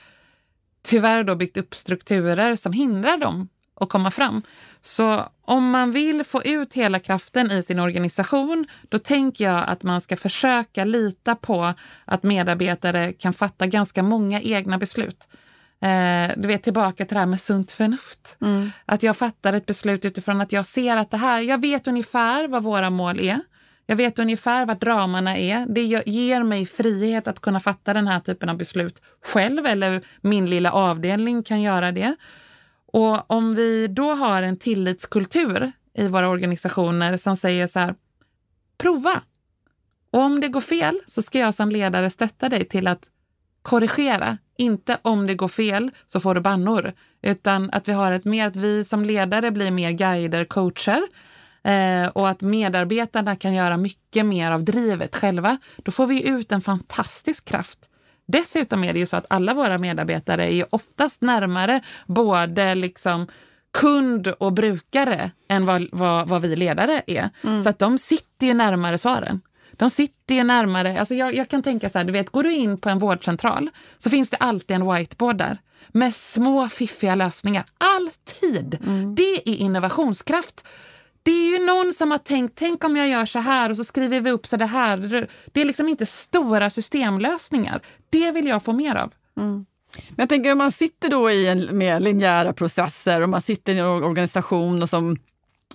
tyvärr 0.82 1.24
då 1.24 1.34
byggt 1.34 1.56
upp 1.56 1.74
strukturer 1.74 2.54
som 2.54 2.72
hindrar 2.72 3.16
dem 3.16 3.48
att 3.80 3.88
komma 3.88 4.10
fram. 4.10 4.42
Så 4.80 5.22
om 5.44 5.70
man 5.70 5.92
vill 5.92 6.24
få 6.24 6.42
ut 6.42 6.74
hela 6.74 6.98
kraften 6.98 7.50
i 7.50 7.62
sin 7.62 7.78
organisation, 7.78 8.66
då 8.88 8.98
tänker 8.98 9.44
jag 9.44 9.64
att 9.68 9.82
man 9.82 10.00
ska 10.00 10.16
försöka 10.16 10.84
lita 10.84 11.34
på 11.34 11.74
att 12.04 12.22
medarbetare 12.22 13.12
kan 13.12 13.32
fatta 13.32 13.66
ganska 13.66 14.02
många 14.02 14.40
egna 14.40 14.78
beslut. 14.78 15.28
Eh, 15.80 16.32
du 16.36 16.48
vet, 16.48 16.62
tillbaka 16.62 17.04
till 17.04 17.14
det 17.14 17.20
här 17.20 17.26
med 17.26 17.40
sunt 17.40 17.70
förnuft. 17.70 18.36
Mm. 18.40 18.70
Att 18.84 19.02
jag 19.02 19.16
fattar 19.16 19.52
ett 19.52 19.66
beslut 19.66 20.04
utifrån 20.04 20.40
att 20.40 20.52
jag 20.52 20.66
ser 20.66 20.96
att 20.96 21.10
det 21.10 21.16
här, 21.16 21.40
jag 21.40 21.60
vet 21.60 21.86
ungefär 21.86 22.48
vad 22.48 22.62
våra 22.62 22.90
mål 22.90 23.20
är. 23.20 23.40
Jag 23.86 23.96
vet 23.96 24.18
ungefär 24.18 24.66
vad 24.66 24.80
dramarna 24.80 25.36
är. 25.36 25.66
Det 25.68 25.82
ger 26.06 26.42
mig 26.42 26.66
frihet 26.66 27.28
att 27.28 27.40
kunna 27.40 27.60
fatta 27.60 27.94
den 27.94 28.06
här 28.06 28.20
typen 28.20 28.48
av 28.48 28.56
beslut 28.56 29.02
själv 29.24 29.66
eller 29.66 30.02
min 30.20 30.46
lilla 30.46 30.72
avdelning 30.72 31.42
kan 31.42 31.62
göra 31.62 31.92
det. 31.92 32.16
Och 32.92 33.30
om 33.30 33.54
vi 33.54 33.86
då 33.86 34.14
har 34.14 34.42
en 34.42 34.58
tillitskultur 34.58 35.72
i 35.94 36.08
våra 36.08 36.28
organisationer 36.28 37.16
som 37.16 37.36
säger 37.36 37.66
så 37.66 37.78
här, 37.78 37.94
prova. 38.78 39.22
Och 40.12 40.20
om 40.20 40.40
det 40.40 40.48
går 40.48 40.60
fel 40.60 41.00
så 41.06 41.22
ska 41.22 41.38
jag 41.38 41.54
som 41.54 41.70
ledare 41.70 42.10
stötta 42.10 42.48
dig 42.48 42.64
till 42.64 42.86
att 42.86 43.08
korrigera. 43.62 44.38
Inte 44.56 44.98
om 45.02 45.26
det 45.26 45.34
går 45.34 45.48
fel 45.48 45.90
så 46.06 46.20
får 46.20 46.34
du 46.34 46.40
bannor, 46.40 46.92
utan 47.22 47.70
att 47.72 47.88
vi 47.88 47.92
har 47.92 48.12
ett 48.12 48.24
mer, 48.24 48.46
att 48.46 48.56
vi 48.56 48.84
som 48.84 49.04
ledare 49.04 49.50
blir 49.50 49.70
mer 49.70 49.90
guider, 49.90 50.44
coacher 50.44 51.02
eh, 51.62 52.08
och 52.08 52.28
att 52.28 52.40
medarbetarna 52.40 53.36
kan 53.36 53.54
göra 53.54 53.76
mycket 53.76 54.26
mer 54.26 54.50
av 54.50 54.64
drivet 54.64 55.16
själva. 55.16 55.58
Då 55.76 55.92
får 55.92 56.06
vi 56.06 56.28
ut 56.28 56.52
en 56.52 56.60
fantastisk 56.60 57.44
kraft 57.44 57.88
Dessutom 58.28 58.84
är 58.84 58.92
det 58.92 58.98
ju 58.98 59.06
så 59.06 59.16
att 59.16 59.26
alla 59.30 59.54
våra 59.54 59.78
medarbetare 59.78 60.54
är 60.54 60.74
oftast 60.74 61.22
närmare 61.22 61.80
både 62.06 62.74
liksom 62.74 63.26
kund 63.80 64.28
och 64.28 64.52
brukare 64.52 65.30
än 65.48 65.66
vad, 65.66 65.88
vad, 65.92 66.28
vad 66.28 66.42
vi 66.42 66.56
ledare 66.56 67.02
är. 67.06 67.30
Mm. 67.44 67.60
Så 67.60 67.68
att 67.68 67.78
de 67.78 67.98
sitter 67.98 68.46
ju 68.46 68.54
närmare 68.54 68.98
svaren. 68.98 69.40
De 69.78 69.90
sitter 69.90 70.34
ju 70.34 70.44
närmare. 70.44 70.98
Alltså 70.98 71.14
jag, 71.14 71.34
jag, 71.34 71.48
kan 71.48 71.62
tänka 71.62 71.90
så 71.90 71.98
här, 71.98 72.04
du 72.04 72.12
vet, 72.12 72.30
går 72.30 72.42
du 72.42 72.52
in 72.52 72.78
på 72.78 72.88
en 72.88 72.98
vårdcentral 72.98 73.70
så 73.98 74.10
finns 74.10 74.30
det 74.30 74.36
alltid 74.36 74.76
en 74.76 74.94
whiteboard 74.94 75.36
där 75.36 75.58
med 75.88 76.14
små 76.14 76.68
fiffiga 76.68 77.14
lösningar. 77.14 77.64
Alltid! 77.78 78.78
Mm. 78.86 79.14
Det 79.14 79.48
är 79.48 79.54
innovationskraft. 79.54 80.68
Det 81.22 81.30
är 81.30 81.58
ju 81.58 81.66
någon 81.66 81.92
som 81.92 82.10
har 82.10 82.18
tänkt, 82.18 82.58
tänk 82.58 82.84
om 82.84 82.96
jag 82.96 83.08
gör 83.08 83.26
så 83.26 83.38
här 83.38 83.70
och 83.70 83.76
så 83.76 83.84
skriver 83.84 84.20
vi 84.20 84.30
upp 84.30 84.46
så 84.46 84.56
det 84.56 84.66
här. 84.66 85.28
Det 85.52 85.60
är 85.60 85.64
liksom 85.64 85.88
inte 85.88 86.06
stora 86.06 86.70
systemlösningar. 86.70 87.80
Det 88.10 88.30
vill 88.30 88.46
jag 88.46 88.62
få 88.62 88.72
mer 88.72 88.94
av. 88.94 89.12
Mm. 89.36 89.66
Men 90.08 90.16
jag 90.16 90.28
tänker 90.28 90.52
om 90.52 90.58
man 90.58 90.72
sitter 90.72 91.10
då 91.10 91.30
i 91.30 91.48
en, 91.48 91.78
med 91.78 92.02
linjära 92.02 92.52
processer 92.52 93.20
och 93.20 93.28
man 93.28 93.42
sitter 93.42 93.72
i 93.72 93.78
en 93.78 93.86
organisation 93.86 94.82
och 94.82 94.88
som, 94.88 95.16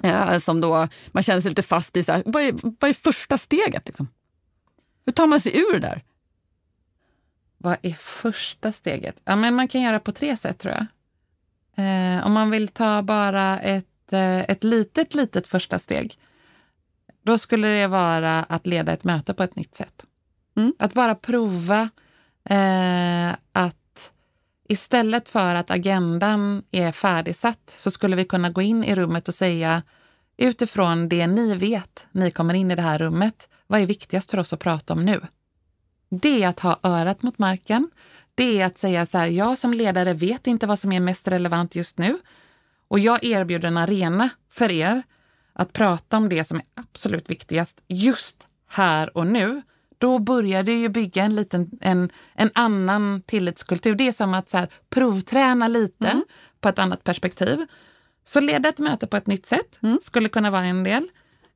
ja, 0.01 0.39
som 0.39 0.61
då 0.61 0.87
man 1.07 1.23
känner 1.23 1.41
sig 1.41 1.51
lite 1.51 1.61
fast 1.61 1.97
i, 1.97 2.03
så 2.03 2.11
här, 2.11 2.23
vad, 2.25 2.43
är, 2.43 2.53
vad 2.79 2.89
är 2.89 2.93
första 2.93 3.37
steget? 3.37 3.87
Liksom? 3.87 4.07
Hur 5.05 5.13
tar 5.13 5.27
man 5.27 5.39
sig 5.39 5.57
ur 5.57 5.73
det 5.73 5.79
där? 5.79 6.03
Vad 7.57 7.77
är 7.81 7.93
första 7.93 8.71
steget? 8.71 9.21
Ja, 9.23 9.35
men 9.35 9.55
man 9.55 9.67
kan 9.67 9.81
göra 9.81 9.99
på 9.99 10.11
tre 10.11 10.37
sätt 10.37 10.59
tror 10.59 10.73
jag. 10.73 10.85
Eh, 11.75 12.25
om 12.25 12.33
man 12.33 12.49
vill 12.49 12.67
ta 12.67 13.01
bara 13.01 13.59
ett 13.59 13.87
Eh, 14.13 14.39
ett 14.39 14.63
litet, 14.63 15.15
litet 15.15 15.47
första 15.47 15.79
steg, 15.79 16.19
då 17.23 17.37
skulle 17.37 17.67
det 17.67 17.87
vara 17.87 18.43
att 18.43 18.67
leda 18.67 18.93
ett 18.93 19.03
möte 19.03 19.33
på 19.33 19.43
ett 19.43 19.55
nytt 19.55 19.75
sätt. 19.75 20.05
Mm. 20.55 20.73
Att 20.79 20.93
bara 20.93 21.15
prova 21.15 21.89
eh, 22.49 23.35
att 23.51 23.77
istället 24.69 25.29
för 25.29 25.55
att 25.55 25.71
agendan 25.71 26.63
är 26.71 26.91
färdigsatt 26.91 27.73
så 27.77 27.91
skulle 27.91 28.15
vi 28.15 28.25
kunna 28.25 28.49
gå 28.49 28.61
in 28.61 28.83
i 28.83 28.95
rummet 28.95 29.27
och 29.27 29.33
säga 29.33 29.83
utifrån 30.37 31.09
det 31.09 31.27
ni 31.27 31.55
vet, 31.55 32.07
ni 32.11 32.31
kommer 32.31 32.53
in 32.53 32.71
i 32.71 32.75
det 32.75 32.81
här 32.81 32.99
rummet, 32.99 33.49
vad 33.67 33.81
är 33.81 33.85
viktigast 33.85 34.31
för 34.31 34.39
oss 34.39 34.53
att 34.53 34.59
prata 34.59 34.93
om 34.93 35.05
nu? 35.05 35.21
Det 36.09 36.43
är 36.43 36.47
att 36.47 36.59
ha 36.59 36.79
örat 36.83 37.23
mot 37.23 37.37
marken. 37.37 37.89
Det 38.35 38.61
är 38.61 38.65
att 38.65 38.77
säga 38.77 39.05
så 39.05 39.17
här, 39.17 39.27
jag 39.27 39.57
som 39.57 39.73
ledare 39.73 40.13
vet 40.13 40.47
inte 40.47 40.67
vad 40.67 40.79
som 40.79 40.91
är 40.91 40.99
mest 40.99 41.27
relevant 41.27 41.75
just 41.75 41.97
nu. 41.97 42.17
Och 42.87 42.99
jag 42.99 43.23
erbjuder 43.23 43.67
en 43.67 43.77
arena 43.77 44.29
för 44.51 44.71
er 44.71 45.03
att 45.53 45.73
prata 45.73 46.17
om 46.17 46.29
det 46.29 46.43
som 46.43 46.57
är 46.57 46.65
absolut 46.75 47.29
viktigast 47.29 47.81
just 47.87 48.47
här 48.69 49.17
och 49.17 49.27
nu. 49.27 49.61
Då 50.03 50.19
börjar 50.19 50.63
det 50.63 50.73
ju 50.73 50.89
bygga 50.89 51.23
en, 51.23 51.35
liten, 51.35 51.69
en, 51.81 52.09
en 52.33 52.49
annan 52.53 53.21
tillitskultur. 53.25 53.95
Det 53.95 54.07
är 54.07 54.11
som 54.11 54.33
att 54.33 54.49
så 54.49 54.57
här, 54.57 54.69
provträna 54.89 55.67
lite 55.67 56.07
mm. 56.07 56.23
på 56.61 56.69
ett 56.69 56.79
annat 56.79 57.03
perspektiv. 57.03 57.65
Så 58.23 58.39
leda 58.39 58.69
ett 58.69 58.79
möte 58.79 59.07
på 59.07 59.17
ett 59.17 59.27
nytt 59.27 59.45
sätt 59.45 59.79
mm. 59.83 59.99
skulle 60.01 60.29
kunna 60.29 60.51
vara 60.51 60.63
en 60.63 60.83
del. 60.83 61.07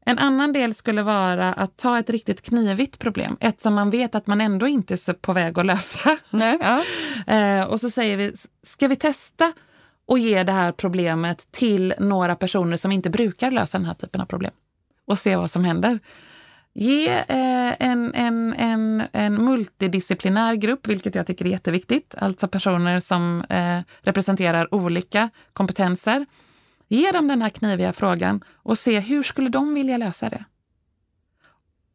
En 0.06 0.18
annan 0.18 0.54
del 0.54 0.74
skulle 0.74 1.02
vara 1.04 1.54
att 1.54 1.78
ta 1.78 2.00
ett 2.00 2.10
riktigt 2.10 2.42
knivigt 2.42 3.00
problem, 3.00 3.38
ett 3.40 3.62
som 3.62 3.74
man 3.74 3.90
vet 3.90 4.16
att 4.16 4.28
man 4.28 4.42
ändå 4.42 4.68
inte 4.68 4.94
är 4.94 5.14
på 5.14 5.34
väg 5.34 5.60
att 5.60 5.66
lösa. 5.66 6.18
Nej, 6.30 6.60
ja. 6.62 6.84
eh, 7.34 7.64
och 7.64 7.80
så 7.82 7.90
säger 7.90 8.18
vi, 8.18 8.34
ska 8.64 8.88
vi 8.88 8.96
testa 8.96 9.54
och 10.06 10.20
ge 10.20 10.44
det 10.44 10.52
här 10.52 10.72
problemet 10.72 11.52
till 11.52 11.94
några 12.00 12.36
personer 12.36 12.78
som 12.78 12.92
inte 12.92 13.10
brukar 13.10 13.52
lösa 13.52 13.78
den 13.78 13.86
här 13.86 13.94
typen 13.94 14.22
av 14.22 14.26
problem 14.26 14.54
och 15.06 15.18
se 15.18 15.36
vad 15.36 15.52
som 15.52 15.64
händer. 15.64 16.00
Ge 16.80 17.08
eh, 17.08 17.76
en, 17.80 18.14
en, 18.14 18.54
en, 18.54 19.04
en 19.14 19.46
multidisciplinär 19.46 20.56
grupp, 20.56 20.88
vilket 20.88 21.16
jag 21.16 21.28
tycker 21.28 21.46
är 21.46 21.50
jätteviktigt, 21.50 22.16
alltså 22.18 22.48
personer 22.48 23.00
som 23.00 23.44
eh, 23.50 23.80
representerar 24.02 24.74
olika 24.74 25.30
kompetenser. 25.54 26.26
Ge 26.88 27.12
dem 27.12 27.28
den 27.28 27.42
här 27.42 27.50
kniviga 27.50 27.94
frågan 27.94 28.44
och 28.56 28.78
se 28.78 29.00
hur 29.00 29.24
skulle 29.24 29.50
de 29.50 29.74
vilja 29.74 29.98
lösa 29.98 30.30
det. 30.30 30.46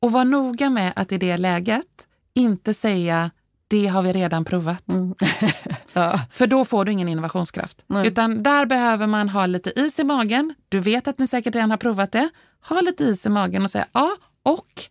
Och 0.01 0.13
var 0.13 0.25
noga 0.25 0.71
med 0.71 0.93
att 0.97 1.13
i 1.13 1.19
det 1.19 1.37
läget 1.37 2.09
inte 2.35 2.75
säga 2.75 3.31
det 3.69 3.87
har 3.87 4.03
vi 4.03 4.13
redan 4.13 4.45
provat. 4.45 4.93
Mm. 4.93 5.15
ja. 5.93 6.21
För 6.31 6.47
då 6.47 6.65
får 6.65 6.85
du 6.85 6.93
ingen 6.93 7.09
innovationskraft. 7.09 7.85
Nej. 7.87 8.07
Utan 8.07 8.43
där 8.43 8.67
behöver 8.67 9.07
man 9.07 9.29
ha 9.29 9.47
lite 9.47 9.81
is 9.81 9.99
i 9.99 10.05
magen. 10.05 10.55
Du 10.69 10.79
vet 10.79 11.09
att 11.09 11.19
ni 11.19 11.27
säkert 11.27 11.55
redan 11.55 11.71
har 11.71 11.79
provat 11.79 12.13
det. 12.13 12.29
Ha 12.69 12.81
lite 12.81 13.05
is 13.05 13.27
i 13.27 13.29
magen 13.29 13.63
och 13.63 13.71
säga 13.71 13.87
ja, 13.93 14.11
och 14.43 14.83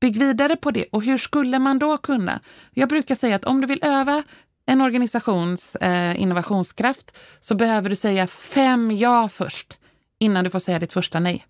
bygg 0.00 0.18
vidare 0.18 0.56
på 0.56 0.70
det. 0.70 0.86
Och 0.92 1.02
hur 1.02 1.18
skulle 1.18 1.58
man 1.58 1.78
då 1.78 1.96
kunna? 1.96 2.40
Jag 2.70 2.88
brukar 2.88 3.14
säga 3.14 3.36
att 3.36 3.44
om 3.44 3.60
du 3.60 3.66
vill 3.66 3.80
öva 3.82 4.22
en 4.66 4.80
organisations 4.80 5.76
eh, 5.76 6.20
innovationskraft 6.20 7.18
så 7.40 7.54
behöver 7.54 7.90
du 7.90 7.96
säga 7.96 8.26
fem 8.26 8.90
ja 8.90 9.28
först 9.28 9.78
innan 10.18 10.44
du 10.44 10.50
får 10.50 10.58
säga 10.58 10.78
ditt 10.78 10.92
första 10.92 11.20
nej. 11.20 11.44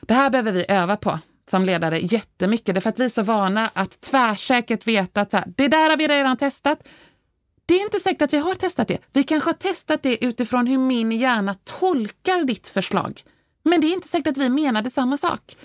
Det 0.00 0.14
här 0.14 0.30
behöver 0.30 0.52
vi 0.52 0.64
öva 0.68 0.96
på 0.96 1.18
som 1.50 1.64
ledare 1.64 1.98
jättemycket. 1.98 2.74
Därför 2.74 2.88
att 2.88 2.98
vi 2.98 3.04
är 3.04 3.08
så 3.08 3.22
vana 3.22 3.70
att 3.74 4.00
tvärsäkert 4.00 4.86
veta 4.86 5.20
att 5.20 5.30
så 5.30 5.36
här, 5.36 5.52
det 5.56 5.68
där 5.68 5.90
har 5.90 5.96
vi 5.96 6.08
redan 6.08 6.36
testat. 6.36 6.88
Det 7.66 7.74
är 7.74 7.82
inte 7.82 8.00
säkert 8.00 8.22
att 8.22 8.32
vi 8.32 8.38
har 8.38 8.54
testat 8.54 8.88
det. 8.88 8.98
Vi 9.12 9.22
kanske 9.22 9.48
har 9.48 9.54
testat 9.54 10.02
det 10.02 10.24
utifrån 10.24 10.66
hur 10.66 10.78
min 10.78 11.12
hjärna 11.12 11.54
tolkar 11.64 12.44
ditt 12.44 12.68
förslag. 12.68 13.22
Men 13.62 13.80
det 13.80 13.86
är 13.86 13.94
inte 13.94 14.08
säkert 14.08 14.26
att 14.26 14.36
vi 14.36 14.48
menade 14.48 14.90
samma 14.90 15.18
sak. 15.18 15.56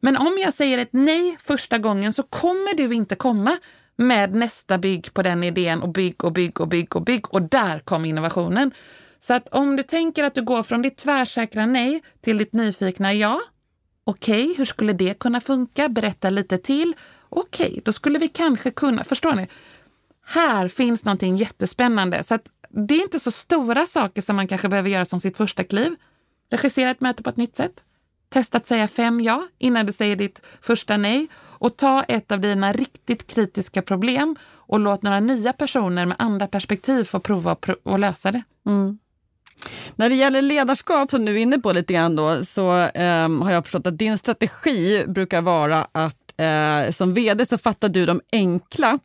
Men 0.00 0.16
om 0.16 0.38
jag 0.38 0.54
säger 0.54 0.78
ett 0.78 0.92
nej 0.92 1.36
första 1.40 1.78
gången 1.78 2.12
så 2.12 2.22
kommer 2.22 2.74
du 2.74 2.94
inte 2.94 3.14
komma 3.14 3.56
med 3.96 4.34
nästa 4.34 4.78
bygg 4.78 5.14
på 5.14 5.22
den 5.22 5.44
idén 5.44 5.82
och 5.82 5.88
bygg 5.88 6.24
och 6.24 6.32
bygg 6.32 6.60
och 6.60 6.68
bygg 6.68 6.96
och 6.96 7.02
bygg 7.02 7.34
och 7.34 7.42
där 7.42 7.78
kom 7.78 8.04
innovationen. 8.04 8.70
Så 9.18 9.34
att 9.34 9.48
om 9.48 9.76
du 9.76 9.82
tänker 9.82 10.24
att 10.24 10.34
du 10.34 10.42
går 10.42 10.62
från 10.62 10.82
ditt 10.82 10.96
tvärsäkra 10.96 11.66
nej 11.66 12.02
till 12.20 12.38
ditt 12.38 12.52
nyfikna 12.52 13.14
ja. 13.14 13.40
Okej, 14.04 14.44
okay, 14.44 14.54
hur 14.56 14.64
skulle 14.64 14.92
det 14.92 15.18
kunna 15.18 15.40
funka? 15.40 15.88
Berätta 15.88 16.30
lite 16.30 16.58
till. 16.58 16.94
Okej, 17.28 17.68
okay, 17.68 17.80
då 17.84 17.92
skulle 17.92 18.18
vi 18.18 18.28
kanske 18.28 18.70
kunna, 18.70 19.04
förstår 19.04 19.34
ni? 19.34 19.48
Här 20.26 20.68
finns 20.68 21.04
någonting 21.04 21.36
jättespännande. 21.36 22.22
Så 22.22 22.34
att 22.34 22.48
det 22.70 22.94
är 22.94 23.02
inte 23.02 23.20
så 23.20 23.30
stora 23.30 23.86
saker 23.86 24.22
som 24.22 24.36
man 24.36 24.48
kanske 24.48 24.68
behöver 24.68 24.90
göra 24.90 25.04
som 25.04 25.20
sitt 25.20 25.36
första 25.36 25.64
kliv. 25.64 25.96
Regissera 26.50 26.90
ett 26.90 27.00
möte 27.00 27.22
på 27.22 27.30
ett 27.30 27.36
nytt 27.36 27.56
sätt. 27.56 27.84
Testa 28.32 28.58
att 28.58 28.66
säga 28.66 28.88
fem 28.88 29.20
ja 29.20 29.48
innan 29.58 29.86
du 29.86 29.92
säger 29.92 30.16
ditt 30.16 30.40
första 30.62 30.96
nej. 30.96 31.28
Och 31.36 31.76
ta 31.76 32.02
ett 32.02 32.32
av 32.32 32.40
dina 32.40 32.72
riktigt 32.72 33.26
kritiska 33.26 33.82
problem 33.82 34.36
och 34.54 34.80
låt 34.80 35.02
några 35.02 35.20
nya 35.20 35.52
personer 35.52 36.06
med 36.06 36.16
andra 36.18 36.46
perspektiv 36.46 37.04
få 37.04 37.20
prova 37.20 37.56
att 37.84 38.00
lösa 38.00 38.32
det. 38.32 38.42
Mm. 38.66 38.98
När 39.96 40.08
det 40.08 40.14
gäller 40.14 40.42
ledarskap, 40.42 41.10
som 41.10 41.24
du 41.24 41.32
är 41.32 41.38
inne 41.38 41.58
på 41.58 41.72
lite 41.72 41.92
grann, 41.92 42.16
då, 42.16 42.44
så 42.44 42.76
eh, 42.76 43.28
har 43.28 43.50
jag 43.50 43.64
förstått 43.64 43.86
att 43.86 43.98
din 43.98 44.18
strategi 44.18 45.04
brukar 45.08 45.42
vara 45.42 45.86
att 45.92 46.16
eh, 46.36 46.92
som 46.92 47.14
vd 47.14 47.46
så 47.46 47.58
fattar 47.58 47.88
du 47.88 48.06
de 48.06 48.20
enkla 48.32 48.98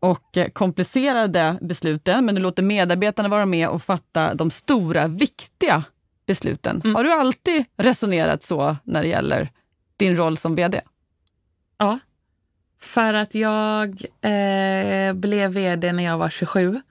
och 0.00 0.38
komplicerade 0.52 1.58
besluten, 1.60 2.26
men 2.26 2.34
du 2.34 2.40
låter 2.40 2.62
medarbetarna 2.62 3.28
vara 3.28 3.46
med 3.46 3.68
och 3.68 3.82
fatta 3.82 4.34
de 4.34 4.50
stora, 4.50 5.06
viktiga 5.06 5.84
besluten. 6.26 6.80
Mm. 6.84 6.94
Har 6.94 7.04
du 7.04 7.12
alltid 7.12 7.64
resonerat 7.76 8.42
så 8.42 8.76
när 8.84 9.02
det 9.02 9.08
gäller 9.08 9.48
din 9.96 10.16
roll 10.16 10.36
som 10.36 10.54
vd? 10.54 10.80
Ja, 11.78 11.98
för 12.82 13.14
att 13.14 13.34
jag 13.34 14.04
eh, 14.20 15.12
blev 15.12 15.50
vd 15.50 15.92
när 15.92 16.04
jag 16.04 16.18
var 16.18 16.30
27. 16.30 16.82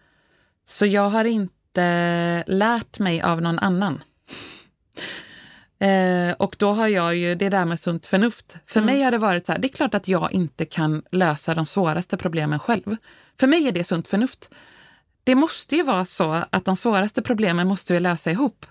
Så 0.66 0.86
jag 0.86 1.10
har 1.10 1.26
inte 1.26 2.44
lärt 2.48 3.00
mig 3.00 3.22
av 3.22 3.42
någon 3.42 3.60
annan. 3.60 4.04
Eh, 5.82 6.34
och 6.34 6.56
då 6.60 6.72
har 6.72 6.88
jag 6.88 7.16
ju 7.16 7.36
det 7.36 7.50
där 7.50 7.66
med 7.66 7.80
sunt 7.80 8.06
förnuft. 8.06 8.58
För 8.66 8.80
mm. 8.80 8.94
mig 8.94 9.04
har 9.04 9.12
det 9.12 9.18
varit 9.18 9.46
så 9.46 9.52
här, 9.52 9.60
det 9.60 9.68
är 9.68 9.74
klart 9.74 9.94
att 9.94 10.08
jag 10.08 10.34
inte 10.34 10.66
kan 10.66 11.04
lösa 11.12 11.56
de 11.56 11.66
svåraste 11.66 12.18
problemen 12.18 12.60
själv. 12.60 12.98
För 13.40 13.48
mig 13.48 13.68
är 13.68 13.72
det 13.72 13.84
sunt 13.84 14.08
förnuft. 14.08 14.50
Det 15.24 15.36
måste 15.36 15.76
ju 15.76 15.84
vara 15.84 16.06
så 16.06 16.44
att 16.50 16.66
de 16.66 16.76
svåraste 16.76 17.22
problemen 17.22 17.68
måste 17.68 17.94
vi 17.94 18.00
lösa 18.00 18.32
ihop. 18.32 18.66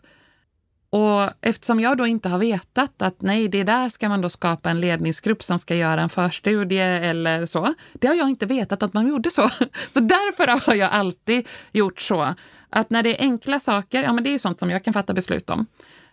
Och 0.93 1.31
eftersom 1.41 1.81
jag 1.81 1.99
då 1.99 2.07
inte 2.07 2.29
har 2.29 2.39
vetat 2.39 3.03
att 3.03 3.23
nej, 3.23 3.49
det 3.49 3.63
där 3.63 3.89
ska 3.89 4.09
man 4.09 4.21
då 4.21 4.29
skapa 4.29 4.71
en 4.71 4.81
ledningsgrupp 4.81 5.43
som 5.43 5.59
ska 5.59 5.75
göra 5.75 6.03
en 6.03 6.09
förstudie 6.09 6.83
eller 6.83 7.47
så. 7.47 7.75
Det 7.93 8.07
har 8.07 8.15
jag 8.15 8.31
inte 8.31 8.47
vetat 8.47 8.83
att 8.83 8.93
man 8.93 9.09
gjorde 9.09 9.31
så. 9.31 9.49
Så 9.91 10.01
därför 10.01 10.67
har 10.67 10.75
jag 10.75 10.91
alltid 10.93 11.49
gjort 11.73 12.01
så 12.01 12.35
att 12.71 12.91
när 12.91 13.03
det 13.03 13.21
är 13.21 13.25
enkla 13.25 13.61
saker, 13.61 14.03
ja 14.03 14.13
men 14.13 14.25
det 14.25 14.35
är 14.35 14.39
sånt 14.39 14.59
som 14.59 14.71
jag 14.71 14.85
kan 14.85 14.95
fatta 14.95 15.15
beslut 15.15 15.51
om. 15.51 15.67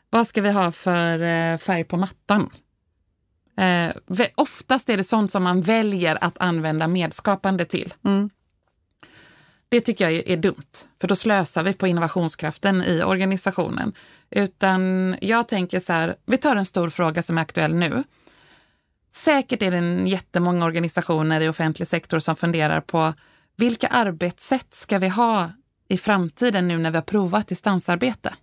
Vad 0.09 0.27
ska 0.27 0.41
vi 0.41 0.51
ha 0.51 0.71
för 0.71 1.19
eh, 1.19 1.57
färg 1.57 1.83
på 1.83 1.97
mattan? 1.97 2.49
Eh, 3.57 3.91
oftast 4.35 4.89
är 4.89 4.97
det 4.97 5.03
sånt 5.03 5.31
som 5.31 5.43
man 5.43 5.61
väljer 5.61 6.17
att 6.21 6.37
använda 6.37 6.87
medskapande 6.87 7.65
till. 7.65 7.93
Mm. 8.05 8.29
Det 9.69 9.81
tycker 9.81 10.09
jag 10.09 10.29
är 10.29 10.37
dumt, 10.37 10.87
för 11.01 11.07
då 11.07 11.15
slösar 11.15 11.63
vi 11.63 11.73
på 11.73 11.87
innovationskraften 11.87 12.83
i 12.83 13.03
organisationen. 13.03 13.93
Utan 14.29 15.15
jag 15.21 15.47
tänker 15.47 15.79
så 15.79 15.93
här, 15.93 16.15
vi 16.25 16.37
tar 16.37 16.55
en 16.55 16.65
stor 16.65 16.89
fråga 16.89 17.23
som 17.23 17.37
är 17.37 17.41
aktuell 17.41 17.75
nu. 17.75 18.03
Säkert 19.11 19.61
är 19.61 19.71
det 19.71 19.77
en 19.77 20.07
jättemånga 20.07 20.65
organisationer 20.65 21.41
i 21.41 21.49
offentlig 21.49 21.87
sektor 21.87 22.19
som 22.19 22.35
funderar 22.35 22.81
på 22.81 23.13
vilka 23.57 23.87
arbetssätt 23.87 24.73
ska 24.73 24.99
vi 24.99 25.07
ha 25.07 25.51
i 25.87 25.97
framtiden 25.97 26.67
nu 26.67 26.77
när 26.77 26.91
vi 26.91 26.97
har 26.97 27.01
provat 27.01 27.47
distansarbete? 27.47 28.33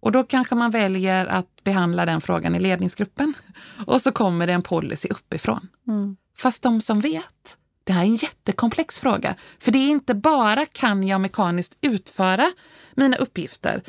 Och 0.00 0.12
då 0.12 0.24
kanske 0.24 0.54
man 0.54 0.70
väljer 0.70 1.26
att 1.26 1.64
behandla 1.64 2.06
den 2.06 2.20
frågan 2.20 2.54
i 2.54 2.60
ledningsgruppen. 2.60 3.34
Och 3.86 4.02
så 4.02 4.12
kommer 4.12 4.46
det 4.46 4.52
en 4.52 4.62
policy 4.62 5.08
uppifrån. 5.08 5.68
Mm. 5.88 6.16
Fast 6.36 6.62
de 6.62 6.80
som 6.80 7.00
vet, 7.00 7.56
det 7.88 7.94
här 7.94 8.02
är 8.02 8.06
en 8.06 8.16
jättekomplex 8.16 8.98
fråga. 8.98 9.34
För 9.58 9.72
det 9.72 9.78
är 9.78 9.88
inte 9.88 10.14
bara 10.14 10.66
kan 10.66 11.06
jag 11.06 11.20
mekaniskt 11.20 11.78
utföra 11.80 12.50
mina 12.94 13.16
uppgifter, 13.16 13.82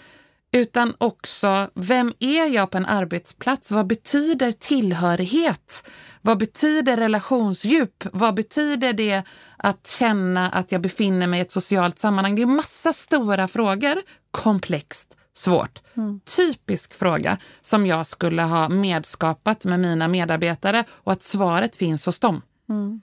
utan 0.51 0.93
också 0.97 1.69
vem 1.73 2.13
är 2.19 2.45
jag 2.45 2.71
på 2.71 2.77
en 2.77 2.85
arbetsplats? 2.85 3.71
Vad 3.71 3.87
betyder 3.87 4.51
tillhörighet? 4.51 5.83
Vad 6.21 6.37
betyder 6.37 6.97
relationsdjup? 6.97 8.03
Vad 8.13 8.35
betyder 8.35 8.93
det 8.93 9.23
att 9.57 9.87
känna 9.87 10.49
att 10.49 10.71
jag 10.71 10.81
befinner 10.81 11.27
mig 11.27 11.39
i 11.39 11.41
ett 11.41 11.51
socialt 11.51 11.99
sammanhang? 11.99 12.35
Det 12.35 12.41
är 12.41 12.45
massa 12.45 12.93
stora 12.93 13.47
frågor, 13.47 13.95
komplext 14.31 15.17
svårt. 15.33 15.81
Mm. 15.97 16.19
Typisk 16.37 16.93
fråga 16.93 17.37
som 17.61 17.85
jag 17.85 18.07
skulle 18.07 18.43
ha 18.43 18.69
medskapat 18.69 19.65
med 19.65 19.79
mina 19.79 20.07
medarbetare 20.07 20.83
och 20.89 21.11
att 21.11 21.21
svaret 21.21 21.75
finns 21.75 22.05
hos 22.05 22.19
dem. 22.19 22.41
Mm. 22.69 23.01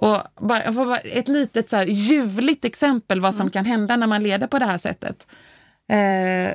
Och 0.00 0.22
bara, 0.40 0.72
bara 0.72 0.96
ett 0.96 1.28
litet 1.28 1.68
så 1.68 1.76
här 1.76 1.86
ljuvligt 1.86 2.64
exempel 2.64 3.20
vad 3.20 3.34
som 3.34 3.42
mm. 3.42 3.50
kan 3.50 3.64
hända 3.64 3.96
när 3.96 4.06
man 4.06 4.22
leder 4.22 4.46
på 4.46 4.58
det 4.58 4.64
här 4.64 4.78
sättet. 4.78 5.26
Eh, 5.88 6.54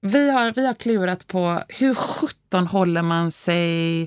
vi, 0.00 0.30
har, 0.30 0.52
vi 0.52 0.66
har 0.66 0.74
klurat 0.74 1.26
på 1.26 1.62
hur 1.68 1.94
sjutton 1.94 2.66
håller 2.66 3.02
man 3.02 3.30
sig 3.30 4.02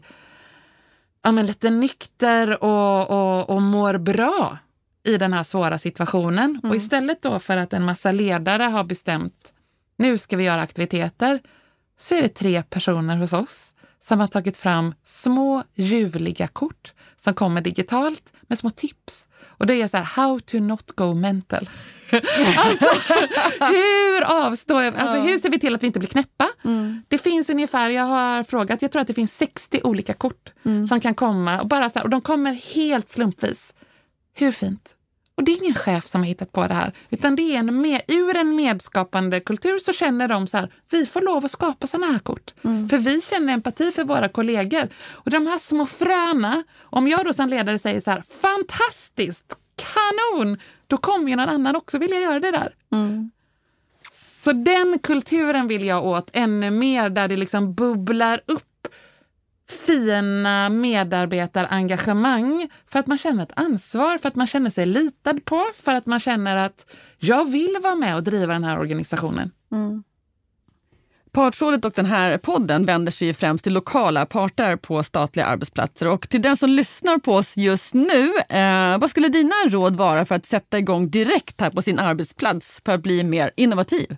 ja, 1.24 1.32
men 1.32 1.46
lite 1.46 1.70
nykter 1.70 2.64
och, 2.64 3.10
och, 3.10 3.50
och 3.50 3.62
mår 3.62 3.98
bra 3.98 4.58
i 5.04 5.18
den 5.18 5.34
här 5.34 5.44
svåra 5.44 5.78
situationen. 5.78 6.58
Och 6.58 6.66
mm. 6.66 6.78
istället 6.78 7.22
då 7.22 7.40
för 7.40 7.58
att 7.58 7.74
en 7.74 7.86
massa 7.86 8.12
ledare 8.12 8.64
har 8.64 8.84
bestämt 8.84 9.54
nu 9.98 10.18
ska 10.18 10.38
vi 10.38 10.44
göra 10.44 10.62
aktiviteter, 10.62 11.40
så 12.00 12.16
är 12.16 12.22
det 12.22 12.30
tre 12.30 12.64
personer 12.64 13.18
hos 13.18 13.34
oss 13.34 13.74
som 14.00 14.20
har 14.20 14.28
tagit 14.28 14.58
fram 14.58 14.94
små 15.04 15.64
ljuvliga 15.76 16.48
kort 16.48 16.94
som 17.16 17.34
kommer 17.34 17.62
digitalt 17.62 18.34
med 18.42 18.58
små 18.58 18.70
tips. 18.70 19.28
Och 19.44 19.68
det 19.68 19.82
är 19.82 19.88
så 19.88 19.98
här, 19.98 20.04
how 20.04 20.40
to 20.40 20.60
not 20.60 20.92
go 20.92 21.14
mental. 21.14 21.70
alltså, 22.58 22.86
hur 23.60 24.24
avstår 24.24 24.84
jag? 24.84 24.96
Alltså, 24.96 25.18
hur 25.18 25.38
ser 25.38 25.50
vi 25.50 25.60
till 25.60 25.76
att 25.76 25.84
vi 25.84 25.88
inte 25.88 26.00
blir 26.00 26.10
knäppa? 26.10 26.48
Mm. 26.64 27.02
Det 27.08 27.18
finns 27.18 27.50
ungefär, 27.50 27.90
jag 27.90 28.04
har 28.04 28.44
frågat, 28.44 28.82
jag 28.82 28.92
tror 28.92 29.02
att 29.02 29.08
det 29.08 29.14
finns 29.14 29.38
60 29.38 29.82
olika 29.84 30.14
kort 30.14 30.54
mm. 30.66 30.88
som 30.88 31.00
kan 31.00 31.16
komma 31.16 31.62
och, 31.62 31.68
bara 31.68 31.90
så 31.90 32.00
här, 32.00 32.04
och 32.04 32.10
de 32.10 32.22
kommer 32.22 32.54
helt 32.76 33.10
slumpvis. 33.10 33.74
Hur 34.34 34.52
fint? 34.52 34.94
Och 35.38 35.44
det 35.44 35.52
är 35.52 35.58
ingen 35.58 35.76
chef 35.76 36.08
som 36.08 36.22
har 36.22 36.26
hittat 36.26 36.52
på 36.52 36.68
det 36.68 36.74
här, 36.74 36.94
utan 37.10 37.36
det 37.36 37.42
är 37.42 37.60
en 37.60 37.82
med, 37.82 38.02
ur 38.08 38.38
en 38.38 38.56
medskapande 38.56 39.40
kultur 39.40 39.80
så 39.80 39.94
känner 39.94 40.28
de 40.28 40.48
så 40.48 40.58
här, 40.58 40.72
vi 40.90 41.06
får 41.06 41.22
lov 41.22 41.46
att 41.46 41.52
skapa 41.52 41.88
såna 41.88 42.08
här 42.08 42.20
kort. 42.20 42.54
Mm. 42.64 42.90
För 42.90 42.98
vi 42.98 43.22
känner 43.22 43.54
empati 43.54 43.92
för 43.92 44.04
våra 44.04 44.30
kollegor. 44.30 44.88
Och 45.12 45.32
de 45.32 45.48
här 45.48 45.58
små 45.58 45.86
fröna, 45.86 46.64
om 46.80 47.08
jag 47.08 47.26
då 47.26 47.34
som 47.34 47.50
ledare 47.50 47.80
säger 47.80 48.02
så 48.02 48.12
här, 48.12 48.24
fantastiskt, 48.42 49.58
kanon, 49.76 50.58
då 50.88 50.98
kommer 50.98 51.30
ju 51.30 51.36
någon 51.36 51.50
annan 51.50 51.76
också 51.76 51.98
vilja 51.98 52.20
göra 52.20 52.40
det 52.40 52.52
där. 52.52 52.74
Mm. 52.92 53.32
Så 54.12 54.52
den 54.52 55.00
kulturen 55.00 55.68
vill 55.68 55.86
jag 55.86 56.06
åt 56.06 56.30
ännu 56.34 56.72
mer, 56.72 57.10
där 57.10 57.28
det 57.28 57.38
liksom 57.38 57.74
bubblar 57.74 58.42
upp 58.46 58.64
fina 59.70 60.70
medarbetarengagemang 60.70 62.70
för 62.86 63.00
att 63.00 63.08
man 63.08 63.18
känner 63.18 63.44
ett 63.44 63.52
ansvar, 63.56 64.18
för 64.18 64.28
att 64.28 64.36
man 64.36 64.48
känner 64.48 64.70
sig 64.70 64.86
litad 64.86 65.46
på, 65.46 65.64
för 65.76 65.96
att 65.96 66.06
man 66.06 66.20
känner 66.20 66.56
att 66.56 66.86
jag 67.18 67.52
vill 67.52 67.78
vara 67.84 67.96
med 67.96 68.16
och 68.16 68.24
driva 68.24 68.54
den 68.54 68.64
här 68.64 68.80
organisationen. 68.80 69.52
Mm. 69.72 70.04
Partsrådet 71.32 71.86
och 71.86 71.94
den 71.96 72.06
här 72.06 72.38
podden 72.38 72.86
vänder 72.86 73.12
sig 73.12 73.34
främst 73.34 73.64
till 73.64 73.74
lokala 73.74 74.26
parter 74.26 74.76
på 74.76 75.04
statliga 75.04 75.46
arbetsplatser. 75.46 76.08
Och 76.08 76.30
till 76.30 76.42
den 76.42 76.58
som 76.58 76.70
lyssnar 76.70 77.18
på 77.18 77.34
oss 77.34 77.58
just 77.58 77.94
nu, 77.94 78.34
eh, 78.50 78.98
vad 78.98 79.10
skulle 79.10 79.28
dina 79.28 79.56
råd 79.68 79.96
vara 79.96 80.26
för 80.26 80.36
att 80.36 80.46
sätta 80.46 80.80
igång 80.80 81.10
direkt 81.10 81.62
här 81.62 81.70
på 81.70 81.82
sin 81.82 82.00
arbetsplats 82.00 82.82
för 82.86 82.92
att 82.92 83.04
bli 83.04 83.24
mer 83.24 83.52
innovativ? 83.56 84.18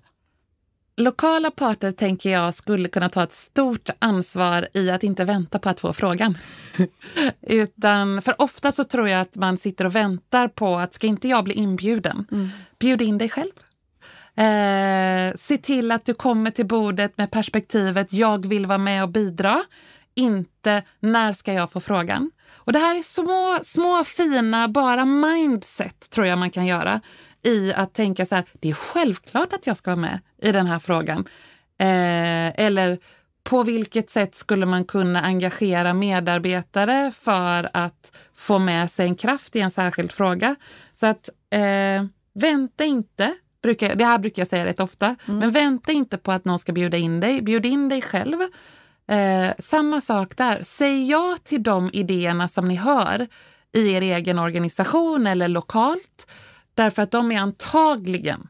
Lokala 0.99 1.51
parter 1.51 1.91
tänker 1.91 2.29
jag 2.29 2.53
skulle 2.53 2.89
kunna 2.89 3.09
ta 3.09 3.23
ett 3.23 3.31
stort 3.31 3.89
ansvar 3.99 4.67
i 4.73 4.91
att 4.91 5.03
inte 5.03 5.25
vänta 5.25 5.59
på 5.59 5.69
att 5.69 5.79
få 5.79 5.93
frågan. 5.93 6.37
Utan, 7.41 8.21
för 8.21 8.41
ofta 8.41 8.71
så 8.71 8.83
tror 8.83 9.09
jag 9.09 9.21
att 9.21 9.35
man 9.35 9.57
sitter 9.57 9.85
och 9.85 9.95
väntar 9.95 10.47
på 10.47 10.75
att 10.75 10.93
ska 10.93 11.07
inte 11.07 11.27
jag 11.27 11.43
bli 11.43 11.53
inbjuden? 11.53 12.27
Mm. 12.31 12.49
Bjud 12.79 13.01
in 13.01 13.17
dig 13.17 13.29
själv. 13.29 13.51
Eh, 14.35 15.33
se 15.35 15.57
till 15.57 15.91
att 15.91 16.05
du 16.05 16.13
kommer 16.13 16.51
till 16.51 16.65
bordet 16.67 17.17
med 17.17 17.31
perspektivet 17.31 18.13
jag 18.13 18.45
vill 18.45 18.65
vara 18.65 18.77
med 18.77 19.03
och 19.03 19.09
bidra. 19.09 19.61
Inte 20.15 20.83
när 20.99 21.33
ska 21.33 21.53
jag 21.53 21.71
få 21.71 21.79
frågan? 21.79 22.31
Och 22.51 22.73
det 22.73 22.79
här 22.79 22.95
är 22.95 23.03
små, 23.03 23.59
små 23.63 24.03
fina, 24.03 24.67
bara 24.67 25.05
mindset 25.05 26.09
tror 26.09 26.27
jag 26.27 26.37
man 26.37 26.49
kan 26.49 26.65
göra 26.65 27.01
i 27.43 27.73
att 27.73 27.93
tänka 27.93 28.25
så 28.25 28.35
här, 28.35 28.45
det 28.59 28.69
är 28.69 28.73
självklart 28.73 29.53
att 29.53 29.67
jag 29.67 29.77
ska 29.77 29.91
vara 29.91 30.01
med 30.01 30.19
i 30.41 30.51
den 30.51 30.67
här 30.67 30.79
frågan. 30.79 31.19
Eh, 31.79 32.59
eller 32.65 32.97
på 33.43 33.63
vilket 33.63 34.09
sätt 34.09 34.35
skulle 34.35 34.65
man 34.65 34.85
kunna 34.85 35.21
engagera 35.21 35.93
medarbetare 35.93 37.11
för 37.11 37.69
att 37.73 38.17
få 38.33 38.59
med 38.59 38.91
sig 38.91 39.05
en 39.05 39.15
kraft 39.15 39.55
i 39.55 39.59
en 39.59 39.71
särskild 39.71 40.11
fråga? 40.11 40.55
Så 40.93 41.05
att 41.05 41.29
eh, 41.51 42.05
vänta 42.33 42.85
inte, 42.85 43.33
brukar, 43.63 43.95
det 43.95 44.05
här 44.05 44.17
brukar 44.17 44.41
jag 44.41 44.47
säga 44.47 44.65
rätt 44.65 44.79
ofta, 44.79 45.15
mm. 45.27 45.39
men 45.39 45.51
vänta 45.51 45.91
inte 45.91 46.17
på 46.17 46.31
att 46.31 46.45
någon 46.45 46.59
ska 46.59 46.71
bjuda 46.71 46.97
in 46.97 47.19
dig. 47.19 47.41
Bjud 47.41 47.65
in 47.65 47.89
dig 47.89 48.01
själv. 48.01 48.41
Eh, 49.09 49.51
samma 49.59 50.01
sak 50.01 50.37
där. 50.37 50.59
Säg 50.63 51.09
ja 51.09 51.37
till 51.43 51.63
de 51.63 51.89
idéerna 51.93 52.47
som 52.47 52.67
ni 52.67 52.75
hör 52.75 53.27
i 53.73 53.91
er 53.91 54.01
egen 54.01 54.39
organisation 54.39 55.27
eller 55.27 55.47
lokalt. 55.47 56.27
Därför 56.79 57.01
att 57.01 57.11
de 57.11 57.31
är 57.31 57.39
antagligen 57.39 58.47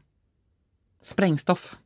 sprängstoff. 1.02 1.76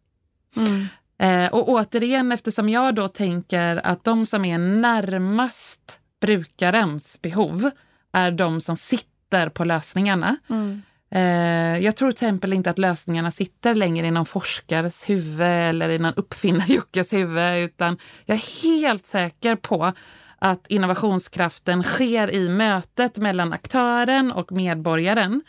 Mm. 0.57 0.87
Eh, 1.19 1.55
och 1.55 1.69
återigen, 1.69 2.33
eftersom 2.33 2.69
jag 2.69 2.95
då 2.95 3.09
tänker 3.09 3.87
att 3.87 4.05
de 4.05 4.27
som 4.27 4.45
är 4.45 4.59
närmast 4.59 6.01
brukarens 6.21 7.23
behov 7.23 7.71
är 8.13 8.31
de 8.31 8.61
som 8.61 8.77
sitter 8.77 9.49
på 9.49 9.65
lösningarna. 9.65 10.37
Mm. 10.51 10.83
Eh, 11.11 11.85
jag 11.85 11.97
tror 11.97 12.13
till 12.13 12.27
exempel 12.27 12.53
inte 12.53 12.71
att 12.71 12.79
lösningarna 12.79 13.31
sitter 13.31 13.75
längre 13.75 14.07
i 14.07 14.11
någon 14.11 14.27
forskares 14.27 15.09
huvud 15.09 15.41
eller 15.41 15.89
i 15.89 15.99
någon 15.99 16.15
uppfinnar-Jockes 16.15 17.13
huvud, 17.13 17.65
utan 17.65 17.99
jag 18.25 18.37
är 18.37 18.63
helt 18.63 19.07
säker 19.07 19.57
på 19.57 19.93
att 20.39 20.67
innovationskraften 20.67 21.83
sker 21.83 22.31
i 22.31 22.49
mötet 22.49 23.19
mellan 23.19 23.53
aktören 23.53 24.33
och 24.33 24.53
medborgaren. 24.53 25.43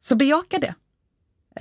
Så 0.00 0.16
bejaka 0.16 0.58
det. 0.58 0.74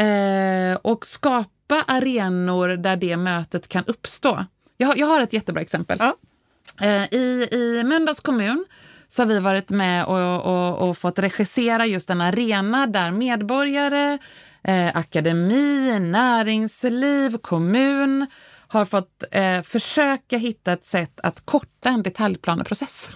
Eh, 0.04 0.78
och 0.82 1.06
skapa 1.06 1.84
arenor 1.88 2.67
där 2.67 2.95
det 2.95 3.17
mötet 3.17 3.67
kan 3.67 3.86
uppstå. 3.86 4.45
Jag, 4.78 4.88
har, 4.88 4.95
jag 4.95 5.08
har 5.08 5.21
ett 5.21 5.34
jättebra 5.34 5.62
exempel. 5.62 5.97
Ja. 6.00 6.15
Eh, 6.82 7.13
I, 7.13 7.47
I 7.52 7.84
Mölndals 7.84 8.19
kommun 8.19 8.65
så 9.10 9.21
har 9.21 9.28
vi 9.28 9.39
varit 9.39 9.69
med 9.69 10.06
och, 10.06 10.45
och, 10.45 10.89
och, 10.89 10.97
fått 10.97 11.19
regissera 11.19 11.86
just 11.86 12.10
en 12.10 12.21
arena 12.21 12.88
där 12.88 13.12
medborgare, 13.12 14.17
eh, 14.63 14.97
akademi, 14.97 16.00
näringsliv, 16.00 17.38
kommun 17.38 18.28
har 18.67 18.86
fått 18.86 19.23
eh, 19.32 19.62
försöka 19.62 20.38
hitta 20.38 20.71
ett 20.71 20.84
sätt 20.84 21.19
att 21.23 21.45
korta 21.45 21.89
en 21.89 22.04
detaljplaneprocess. 22.04 23.10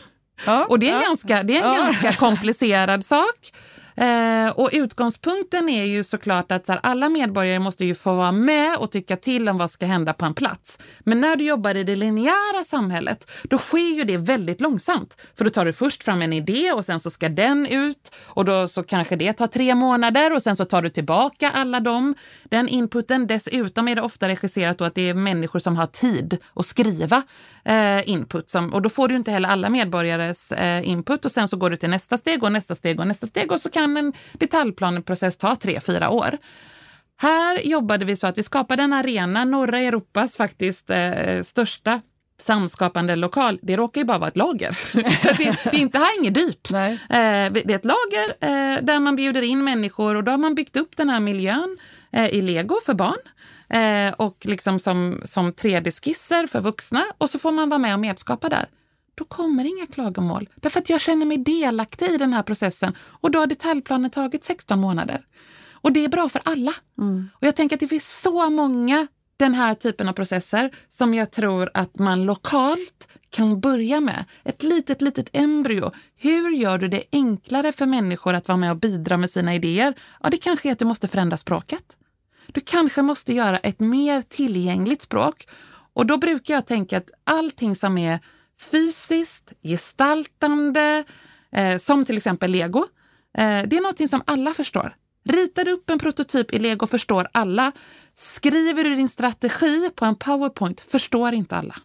Ja, 0.45 0.65
och 0.65 0.79
det 0.79 0.89
är 0.89 0.93
ja, 0.93 1.01
ganska, 1.01 1.43
det 1.43 1.57
är 1.57 1.61
en 1.61 1.73
ja. 1.73 1.77
ganska 1.77 2.13
komplicerad 2.13 3.05
sak. 3.05 3.51
Eh, 3.95 4.49
och 4.55 4.69
utgångspunkten 4.73 5.69
är 5.69 5.85
ju 5.85 6.03
såklart 6.03 6.51
att 6.51 6.65
så 6.65 6.71
här, 6.71 6.79
alla 6.83 7.09
medborgare 7.09 7.59
måste 7.59 7.85
ju 7.85 7.95
få 7.95 8.15
vara 8.15 8.31
med 8.31 8.77
och 8.77 8.91
tycka 8.91 9.15
till 9.15 9.49
om 9.49 9.57
vad 9.57 9.69
ska 9.69 9.85
hända 9.85 10.13
på 10.13 10.25
en 10.25 10.33
plats. 10.33 10.79
Men 10.99 11.21
när 11.21 11.35
du 11.35 11.45
jobbar 11.45 11.75
i 11.75 11.83
det 11.83 11.95
linjära 11.95 12.63
samhället, 12.65 13.31
då 13.43 13.57
sker 13.57 13.95
ju 13.95 14.03
det 14.03 14.17
väldigt 14.17 14.61
långsamt. 14.61 15.21
För 15.37 15.43
då 15.43 15.49
tar 15.49 15.65
du 15.65 15.73
först 15.73 16.03
fram 16.03 16.21
en 16.21 16.33
idé 16.33 16.71
och 16.71 16.85
sen 16.85 16.99
så 16.99 17.09
ska 17.09 17.29
den 17.29 17.65
ut 17.65 18.11
och 18.27 18.45
då 18.45 18.67
så 18.67 18.83
kanske 18.83 19.15
det 19.15 19.33
tar 19.33 19.47
tre 19.47 19.75
månader 19.75 20.35
och 20.35 20.41
sen 20.41 20.55
så 20.55 20.65
tar 20.65 20.81
du 20.81 20.89
tillbaka 20.89 21.51
alla 21.51 21.79
dem. 21.79 22.15
Den 22.43 22.67
inputen. 22.67 23.27
Dessutom 23.27 23.87
är 23.87 23.95
det 23.95 24.01
ofta 24.01 24.27
regisserat 24.27 24.77
då 24.77 24.85
att 24.85 24.95
det 24.95 25.09
är 25.09 25.13
människor 25.13 25.59
som 25.59 25.75
har 25.75 25.85
tid 25.85 26.37
att 26.53 26.65
skriva 26.65 27.23
eh, 27.65 28.09
input. 28.09 28.49
Som, 28.49 28.73
och 28.73 28.81
då 28.81 28.89
får 28.89 29.07
du 29.07 29.15
inte 29.15 29.31
heller 29.31 29.49
alla 29.49 29.69
medborgares 29.69 30.51
eh, 30.51 30.89
input 30.89 31.25
och 31.25 31.31
sen 31.31 31.47
så 31.47 31.57
går 31.57 31.69
du 31.69 31.75
till 31.75 31.89
nästa 31.89 32.17
steg 32.17 32.43
och 32.43 32.51
nästa 32.51 32.75
steg 32.75 32.99
och 32.99 33.07
nästa 33.07 33.27
steg 33.27 33.51
och 33.51 33.61
så 33.61 33.69
kan 33.69 33.80
en 33.83 34.13
detaljplaneprocess 34.33 35.37
ta 35.37 35.55
tre, 35.55 35.79
fyra 35.79 36.09
år. 36.09 36.37
Här 37.17 37.67
jobbade 37.67 38.05
vi 38.05 38.15
så 38.15 38.27
att 38.27 38.37
vi 38.37 38.43
skapade 38.43 38.83
en 38.83 38.93
arena, 38.93 39.45
norra 39.45 39.79
Europas 39.79 40.37
faktiskt 40.37 40.89
eh, 40.89 41.41
största 41.41 42.01
samskapande 42.41 43.15
lokal, 43.15 43.59
det 43.61 43.77
råkar 43.77 44.01
ju 44.01 44.05
bara 44.05 44.17
vara 44.17 44.27
ett 44.27 44.37
lager. 44.37 44.77
det, 45.37 45.71
det, 45.71 45.77
är 45.77 45.79
inte 45.79 45.97
här 45.97 46.19
inget 46.19 46.33
dyrt. 46.33 46.71
Eh, 46.71 46.77
det 47.09 47.71
är 47.71 47.75
ett 47.75 47.85
lager 47.85 48.29
eh, 48.39 48.83
där 48.83 48.99
man 48.99 49.15
bjuder 49.15 49.41
in 49.41 49.63
människor 49.63 50.15
och 50.15 50.23
då 50.23 50.31
har 50.31 50.37
man 50.37 50.55
byggt 50.55 50.77
upp 50.77 50.97
den 50.97 51.09
här 51.09 51.19
miljön 51.19 51.77
eh, 52.11 52.29
i 52.29 52.41
lego 52.41 52.75
för 52.85 52.93
barn 52.93 53.19
eh, 53.69 54.13
och 54.13 54.37
liksom 54.41 54.79
som, 54.79 55.21
som 55.25 55.53
3D-skisser 55.53 56.47
för 56.47 56.61
vuxna 56.61 57.03
och 57.17 57.29
så 57.29 57.39
får 57.39 57.51
man 57.51 57.69
vara 57.69 57.79
med 57.79 57.93
och 57.93 57.99
medskapa 57.99 58.49
där. 58.49 58.65
Då 59.15 59.25
kommer 59.25 59.65
inga 59.65 59.87
klagomål, 59.87 60.49
därför 60.55 60.79
att 60.79 60.89
jag 60.89 61.01
känner 61.01 61.25
mig 61.25 61.37
delaktig 61.37 62.05
i 62.05 62.17
den 62.17 62.33
här 62.33 62.43
processen 62.43 62.93
och 62.99 63.31
då 63.31 63.39
har 63.39 63.47
detaljplanen 63.47 64.11
tagit 64.11 64.43
16 64.43 64.79
månader. 64.79 65.25
Och 65.71 65.91
det 65.91 66.05
är 66.05 66.09
bra 66.09 66.29
för 66.29 66.41
alla. 66.45 66.73
Mm. 66.97 67.29
Och 67.35 67.47
jag 67.47 67.55
tänker 67.55 67.75
att 67.75 67.79
det 67.79 67.87
finns 67.87 68.21
så 68.21 68.49
många 68.49 69.07
den 69.37 69.53
här 69.53 69.73
typen 69.73 70.09
av 70.09 70.13
processer 70.13 70.71
som 70.89 71.13
jag 71.13 71.31
tror 71.31 71.69
att 71.73 71.99
man 71.99 72.25
lokalt 72.25 73.07
kan 73.29 73.59
börja 73.61 73.99
med. 73.99 74.25
Ett 74.43 74.63
litet, 74.63 75.01
litet 75.01 75.29
embryo. 75.33 75.91
Hur 76.15 76.51
gör 76.51 76.77
du 76.77 76.87
det 76.87 77.03
enklare 77.11 77.71
för 77.71 77.85
människor 77.85 78.33
att 78.33 78.47
vara 78.47 78.57
med 78.57 78.71
och 78.71 78.77
bidra 78.77 79.17
med 79.17 79.29
sina 79.29 79.55
idéer? 79.55 79.93
Ja, 80.23 80.29
det 80.29 80.37
kanske 80.37 80.69
är 80.69 80.71
att 80.71 80.79
du 80.79 80.85
måste 80.85 81.07
förändra 81.07 81.37
språket. 81.37 81.97
Du 82.47 82.61
kanske 82.61 83.01
måste 83.01 83.33
göra 83.33 83.57
ett 83.57 83.79
mer 83.79 84.21
tillgängligt 84.21 85.01
språk. 85.01 85.47
Och 85.93 86.05
då 86.05 86.17
brukar 86.17 86.53
jag 86.53 86.65
tänka 86.65 86.97
att 86.97 87.11
allting 87.23 87.75
som 87.75 87.97
är 87.97 88.19
fysiskt, 88.61 89.53
gestaltande, 89.63 91.03
eh, 91.51 91.77
som 91.77 92.05
till 92.05 92.17
exempel 92.17 92.51
lego, 92.51 92.79
eh, 93.37 93.61
det 93.67 93.77
är 93.77 93.81
någonting 93.81 94.07
som 94.07 94.23
alla 94.25 94.53
förstår. 94.53 94.95
Ritar 95.29 95.65
du 95.65 95.71
upp 95.71 95.89
en 95.89 95.99
prototyp 95.99 96.53
i 96.53 96.59
lego 96.59 96.87
förstår 96.87 97.27
alla. 97.31 97.71
Skriver 98.15 98.83
du 98.83 98.95
din 98.95 99.09
strategi 99.09 99.89
på 99.95 100.05
en 100.05 100.15
powerpoint 100.15 100.81
förstår 100.81 101.33
inte 101.33 101.55
alla. 101.55 101.75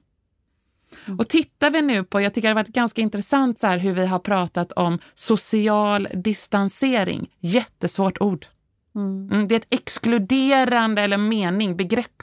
Mm. 1.06 1.18
Och 1.18 1.28
tittar 1.28 1.70
vi 1.70 1.82
nu 1.82 2.04
på, 2.04 2.20
jag 2.20 2.34
tycker 2.34 2.48
det 2.48 2.54
har 2.54 2.62
varit 2.62 2.68
ganska 2.68 3.00
intressant 3.00 3.58
så 3.58 3.66
här, 3.66 3.78
hur 3.78 3.92
vi 3.92 4.06
har 4.06 4.18
pratat 4.18 4.72
om 4.72 4.98
social 5.14 6.08
distansering. 6.14 7.30
Jättesvårt 7.40 8.20
ord. 8.20 8.46
Mm. 8.94 9.30
Mm, 9.32 9.48
det 9.48 9.54
är 9.54 9.56
ett 9.56 9.74
exkluderande 9.74 11.02
eller 11.02 11.18
mening, 11.18 11.76
begrepp. 11.76 12.22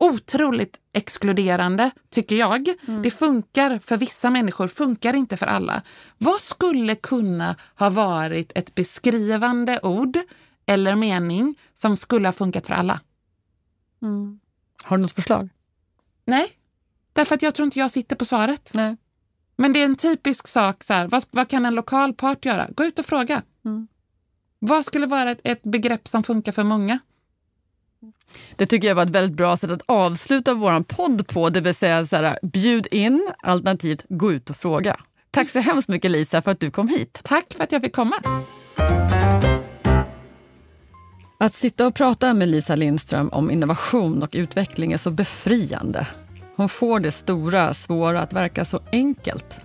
Otroligt 0.00 0.80
exkluderande, 0.92 1.90
tycker 2.10 2.36
jag. 2.36 2.68
Mm. 2.88 3.02
Det 3.02 3.10
funkar 3.10 3.78
för 3.78 3.96
vissa 3.96 4.30
människor, 4.30 4.68
funkar 4.68 5.14
inte 5.14 5.36
för 5.36 5.46
alla. 5.46 5.82
Vad 6.18 6.40
skulle 6.40 6.94
kunna 6.94 7.56
ha 7.74 7.90
varit 7.90 8.52
ett 8.54 8.74
beskrivande 8.74 9.80
ord 9.82 10.18
eller 10.66 10.94
mening 10.94 11.58
som 11.74 11.96
skulle 11.96 12.28
ha 12.28 12.32
funkat 12.32 12.66
för 12.66 12.74
alla? 12.74 13.00
Mm. 14.02 14.40
Har 14.84 14.96
du 14.96 15.02
något 15.02 15.12
förslag? 15.12 15.48
Nej, 16.24 16.48
därför 17.12 17.34
att 17.34 17.42
jag 17.42 17.54
tror 17.54 17.64
inte 17.64 17.78
jag 17.78 17.90
sitter 17.90 18.16
på 18.16 18.24
svaret. 18.24 18.70
Nej. 18.74 18.96
Men 19.56 19.72
det 19.72 19.80
är 19.80 19.84
en 19.84 19.96
typisk 19.96 20.48
sak, 20.48 20.84
så 20.84 20.92
här, 20.92 21.08
vad, 21.08 21.24
vad 21.30 21.48
kan 21.48 21.66
en 21.66 21.74
lokal 21.74 22.14
part 22.14 22.44
göra? 22.44 22.68
Gå 22.76 22.84
ut 22.84 22.98
och 22.98 23.06
fråga. 23.06 23.42
Mm. 23.64 23.88
Vad 24.58 24.84
skulle 24.84 25.06
vara 25.06 25.30
ett, 25.30 25.40
ett 25.44 25.62
begrepp 25.62 26.08
som 26.08 26.22
funkar 26.22 26.52
för 26.52 26.64
många? 26.64 26.98
Det 28.56 28.66
tycker 28.66 28.88
jag 28.88 28.94
var 28.94 29.02
ett 29.02 29.10
väldigt 29.10 29.36
bra 29.36 29.56
sätt 29.56 29.70
att 29.70 29.82
avsluta 29.86 30.54
vår 30.54 30.82
podd 30.82 31.26
på, 31.26 31.50
det 31.50 31.60
vill 31.60 31.74
säga 31.74 32.04
så 32.04 32.16
här, 32.16 32.38
bjud 32.42 32.86
in 32.90 33.32
alternativt 33.42 34.04
gå 34.08 34.32
ut 34.32 34.50
och 34.50 34.56
fråga. 34.56 34.96
Tack 35.30 35.50
så 35.50 35.58
hemskt 35.58 35.88
mycket 35.88 36.10
Lisa 36.10 36.42
för 36.42 36.50
att 36.50 36.60
du 36.60 36.70
kom 36.70 36.88
hit. 36.88 37.20
Tack 37.24 37.54
för 37.56 37.64
att 37.64 37.72
jag 37.72 37.82
fick 37.82 37.94
komma. 37.94 38.14
Att 41.38 41.54
sitta 41.54 41.86
och 41.86 41.94
prata 41.94 42.34
med 42.34 42.48
Lisa 42.48 42.76
Lindström 42.76 43.28
om 43.28 43.50
innovation 43.50 44.22
och 44.22 44.30
utveckling 44.32 44.92
är 44.92 44.98
så 44.98 45.10
befriande. 45.10 46.06
Hon 46.56 46.68
får 46.68 47.00
det 47.00 47.10
stora, 47.10 47.74
svåra 47.74 48.20
att 48.20 48.32
verka 48.32 48.64
så 48.64 48.80
enkelt. 48.92 49.56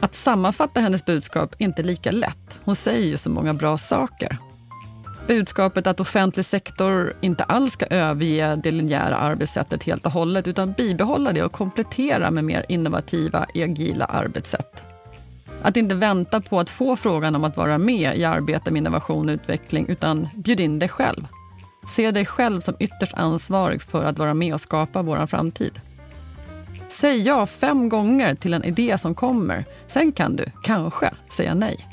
Att 0.00 0.14
sammanfatta 0.14 0.80
hennes 0.80 1.04
budskap 1.04 1.54
är 1.58 1.64
inte 1.64 1.82
lika 1.82 2.10
lätt. 2.10 2.60
Hon 2.64 2.76
säger 2.76 3.08
ju 3.08 3.16
så 3.16 3.30
många 3.30 3.54
bra 3.54 3.78
saker. 3.78 4.38
Budskapet 5.26 5.86
att 5.86 6.00
offentlig 6.00 6.44
sektor 6.44 7.12
inte 7.20 7.44
alls 7.44 7.72
ska 7.72 7.86
överge 7.86 8.56
det 8.56 8.70
linjära 8.70 9.16
arbetssättet 9.16 9.82
helt 9.82 10.06
och 10.06 10.12
hållet 10.12 10.48
utan 10.48 10.72
bibehålla 10.72 11.32
det 11.32 11.42
och 11.42 11.52
komplettera 11.52 12.30
med 12.30 12.44
mer 12.44 12.66
innovativa, 12.68 13.46
agila 13.54 14.04
arbetssätt. 14.04 14.82
Att 15.62 15.76
inte 15.76 15.94
vänta 15.94 16.40
på 16.40 16.60
att 16.60 16.70
få 16.70 16.96
frågan 16.96 17.36
om 17.36 17.44
att 17.44 17.56
vara 17.56 17.78
med 17.78 18.16
i 18.16 18.24
arbetet 18.24 18.72
med 18.72 18.80
innovation 18.80 19.28
och 19.28 19.32
utveckling 19.32 19.86
utan 19.88 20.28
bjud 20.34 20.60
in 20.60 20.78
dig 20.78 20.88
själv. 20.88 21.26
Se 21.96 22.10
dig 22.10 22.26
själv 22.26 22.60
som 22.60 22.74
ytterst 22.80 23.14
ansvarig 23.14 23.82
för 23.82 24.04
att 24.04 24.18
vara 24.18 24.34
med 24.34 24.54
och 24.54 24.60
skapa 24.60 25.02
vår 25.02 25.26
framtid. 25.26 25.80
Säg 26.88 27.22
ja 27.22 27.46
fem 27.46 27.88
gånger 27.88 28.34
till 28.34 28.54
en 28.54 28.64
idé 28.64 28.98
som 28.98 29.14
kommer. 29.14 29.64
Sen 29.88 30.12
kan 30.12 30.36
du, 30.36 30.44
kanske, 30.62 31.10
säga 31.36 31.54
nej. 31.54 31.91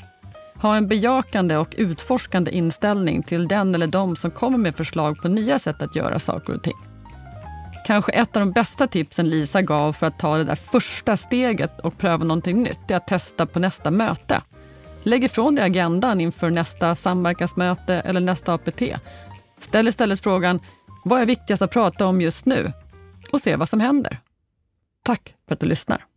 Ha 0.62 0.76
en 0.76 0.88
bejakande 0.88 1.56
och 1.56 1.74
utforskande 1.76 2.50
inställning 2.50 3.22
till 3.22 3.48
den 3.48 3.74
eller 3.74 3.86
de 3.86 4.16
som 4.16 4.30
kommer 4.30 4.58
med 4.58 4.76
förslag 4.76 5.22
på 5.22 5.28
nya 5.28 5.58
sätt 5.58 5.82
att 5.82 5.96
göra 5.96 6.18
saker 6.18 6.54
och 6.54 6.62
ting. 6.62 6.76
Kanske 7.86 8.12
ett 8.12 8.36
av 8.36 8.40
de 8.40 8.52
bästa 8.52 8.86
tipsen 8.86 9.30
Lisa 9.30 9.62
gav 9.62 9.92
för 9.92 10.06
att 10.06 10.18
ta 10.18 10.36
det 10.36 10.44
där 10.44 10.54
första 10.54 11.16
steget 11.16 11.80
och 11.80 11.98
pröva 11.98 12.24
någonting 12.24 12.62
nytt 12.62 12.90
är 12.90 12.96
att 12.96 13.06
testa 13.06 13.46
på 13.46 13.58
nästa 13.58 13.90
möte. 13.90 14.42
Lägg 15.02 15.24
ifrån 15.24 15.54
dig 15.54 15.64
agendan 15.64 16.20
inför 16.20 16.50
nästa 16.50 16.94
samverkansmöte 16.94 17.94
eller 17.94 18.20
nästa 18.20 18.54
APT. 18.54 18.82
Ställ 19.60 19.88
istället 19.88 20.20
frågan, 20.20 20.60
vad 21.04 21.20
är 21.20 21.26
viktigast 21.26 21.62
att 21.62 21.70
prata 21.70 22.06
om 22.06 22.20
just 22.20 22.46
nu? 22.46 22.72
Och 23.32 23.40
se 23.40 23.56
vad 23.56 23.68
som 23.68 23.80
händer. 23.80 24.20
Tack 25.04 25.34
för 25.48 25.54
att 25.54 25.60
du 25.60 25.66
lyssnar. 25.66 26.09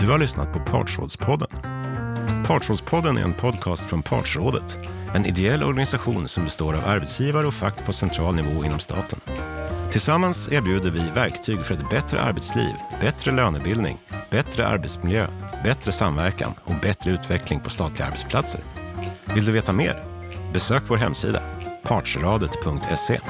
Du 0.00 0.10
har 0.10 0.18
lyssnat 0.18 0.52
på 0.52 0.60
Partsrådspodden. 0.60 1.48
Partsrådspodden 2.46 3.18
är 3.18 3.22
en 3.22 3.34
podcast 3.34 3.84
från 3.84 4.02
Partsrådet, 4.02 4.78
en 5.14 5.26
ideell 5.26 5.62
organisation 5.62 6.28
som 6.28 6.44
består 6.44 6.74
av 6.74 6.84
arbetsgivare 6.86 7.46
och 7.46 7.54
fack 7.54 7.86
på 7.86 7.92
central 7.92 8.34
nivå 8.34 8.64
inom 8.64 8.78
staten. 8.78 9.20
Tillsammans 9.90 10.52
erbjuder 10.52 10.90
vi 10.90 11.10
verktyg 11.14 11.60
för 11.60 11.74
ett 11.74 11.90
bättre 11.90 12.20
arbetsliv, 12.20 12.74
bättre 13.00 13.32
lönebildning, 13.32 13.98
bättre 14.30 14.66
arbetsmiljö, 14.66 15.26
bättre 15.64 15.92
samverkan 15.92 16.52
och 16.64 16.74
bättre 16.82 17.10
utveckling 17.10 17.60
på 17.60 17.70
statliga 17.70 18.06
arbetsplatser. 18.06 18.60
Vill 19.34 19.44
du 19.44 19.52
veta 19.52 19.72
mer? 19.72 20.04
Besök 20.52 20.82
vår 20.86 20.96
hemsida, 20.96 21.42
partsradet.se. 21.82 23.20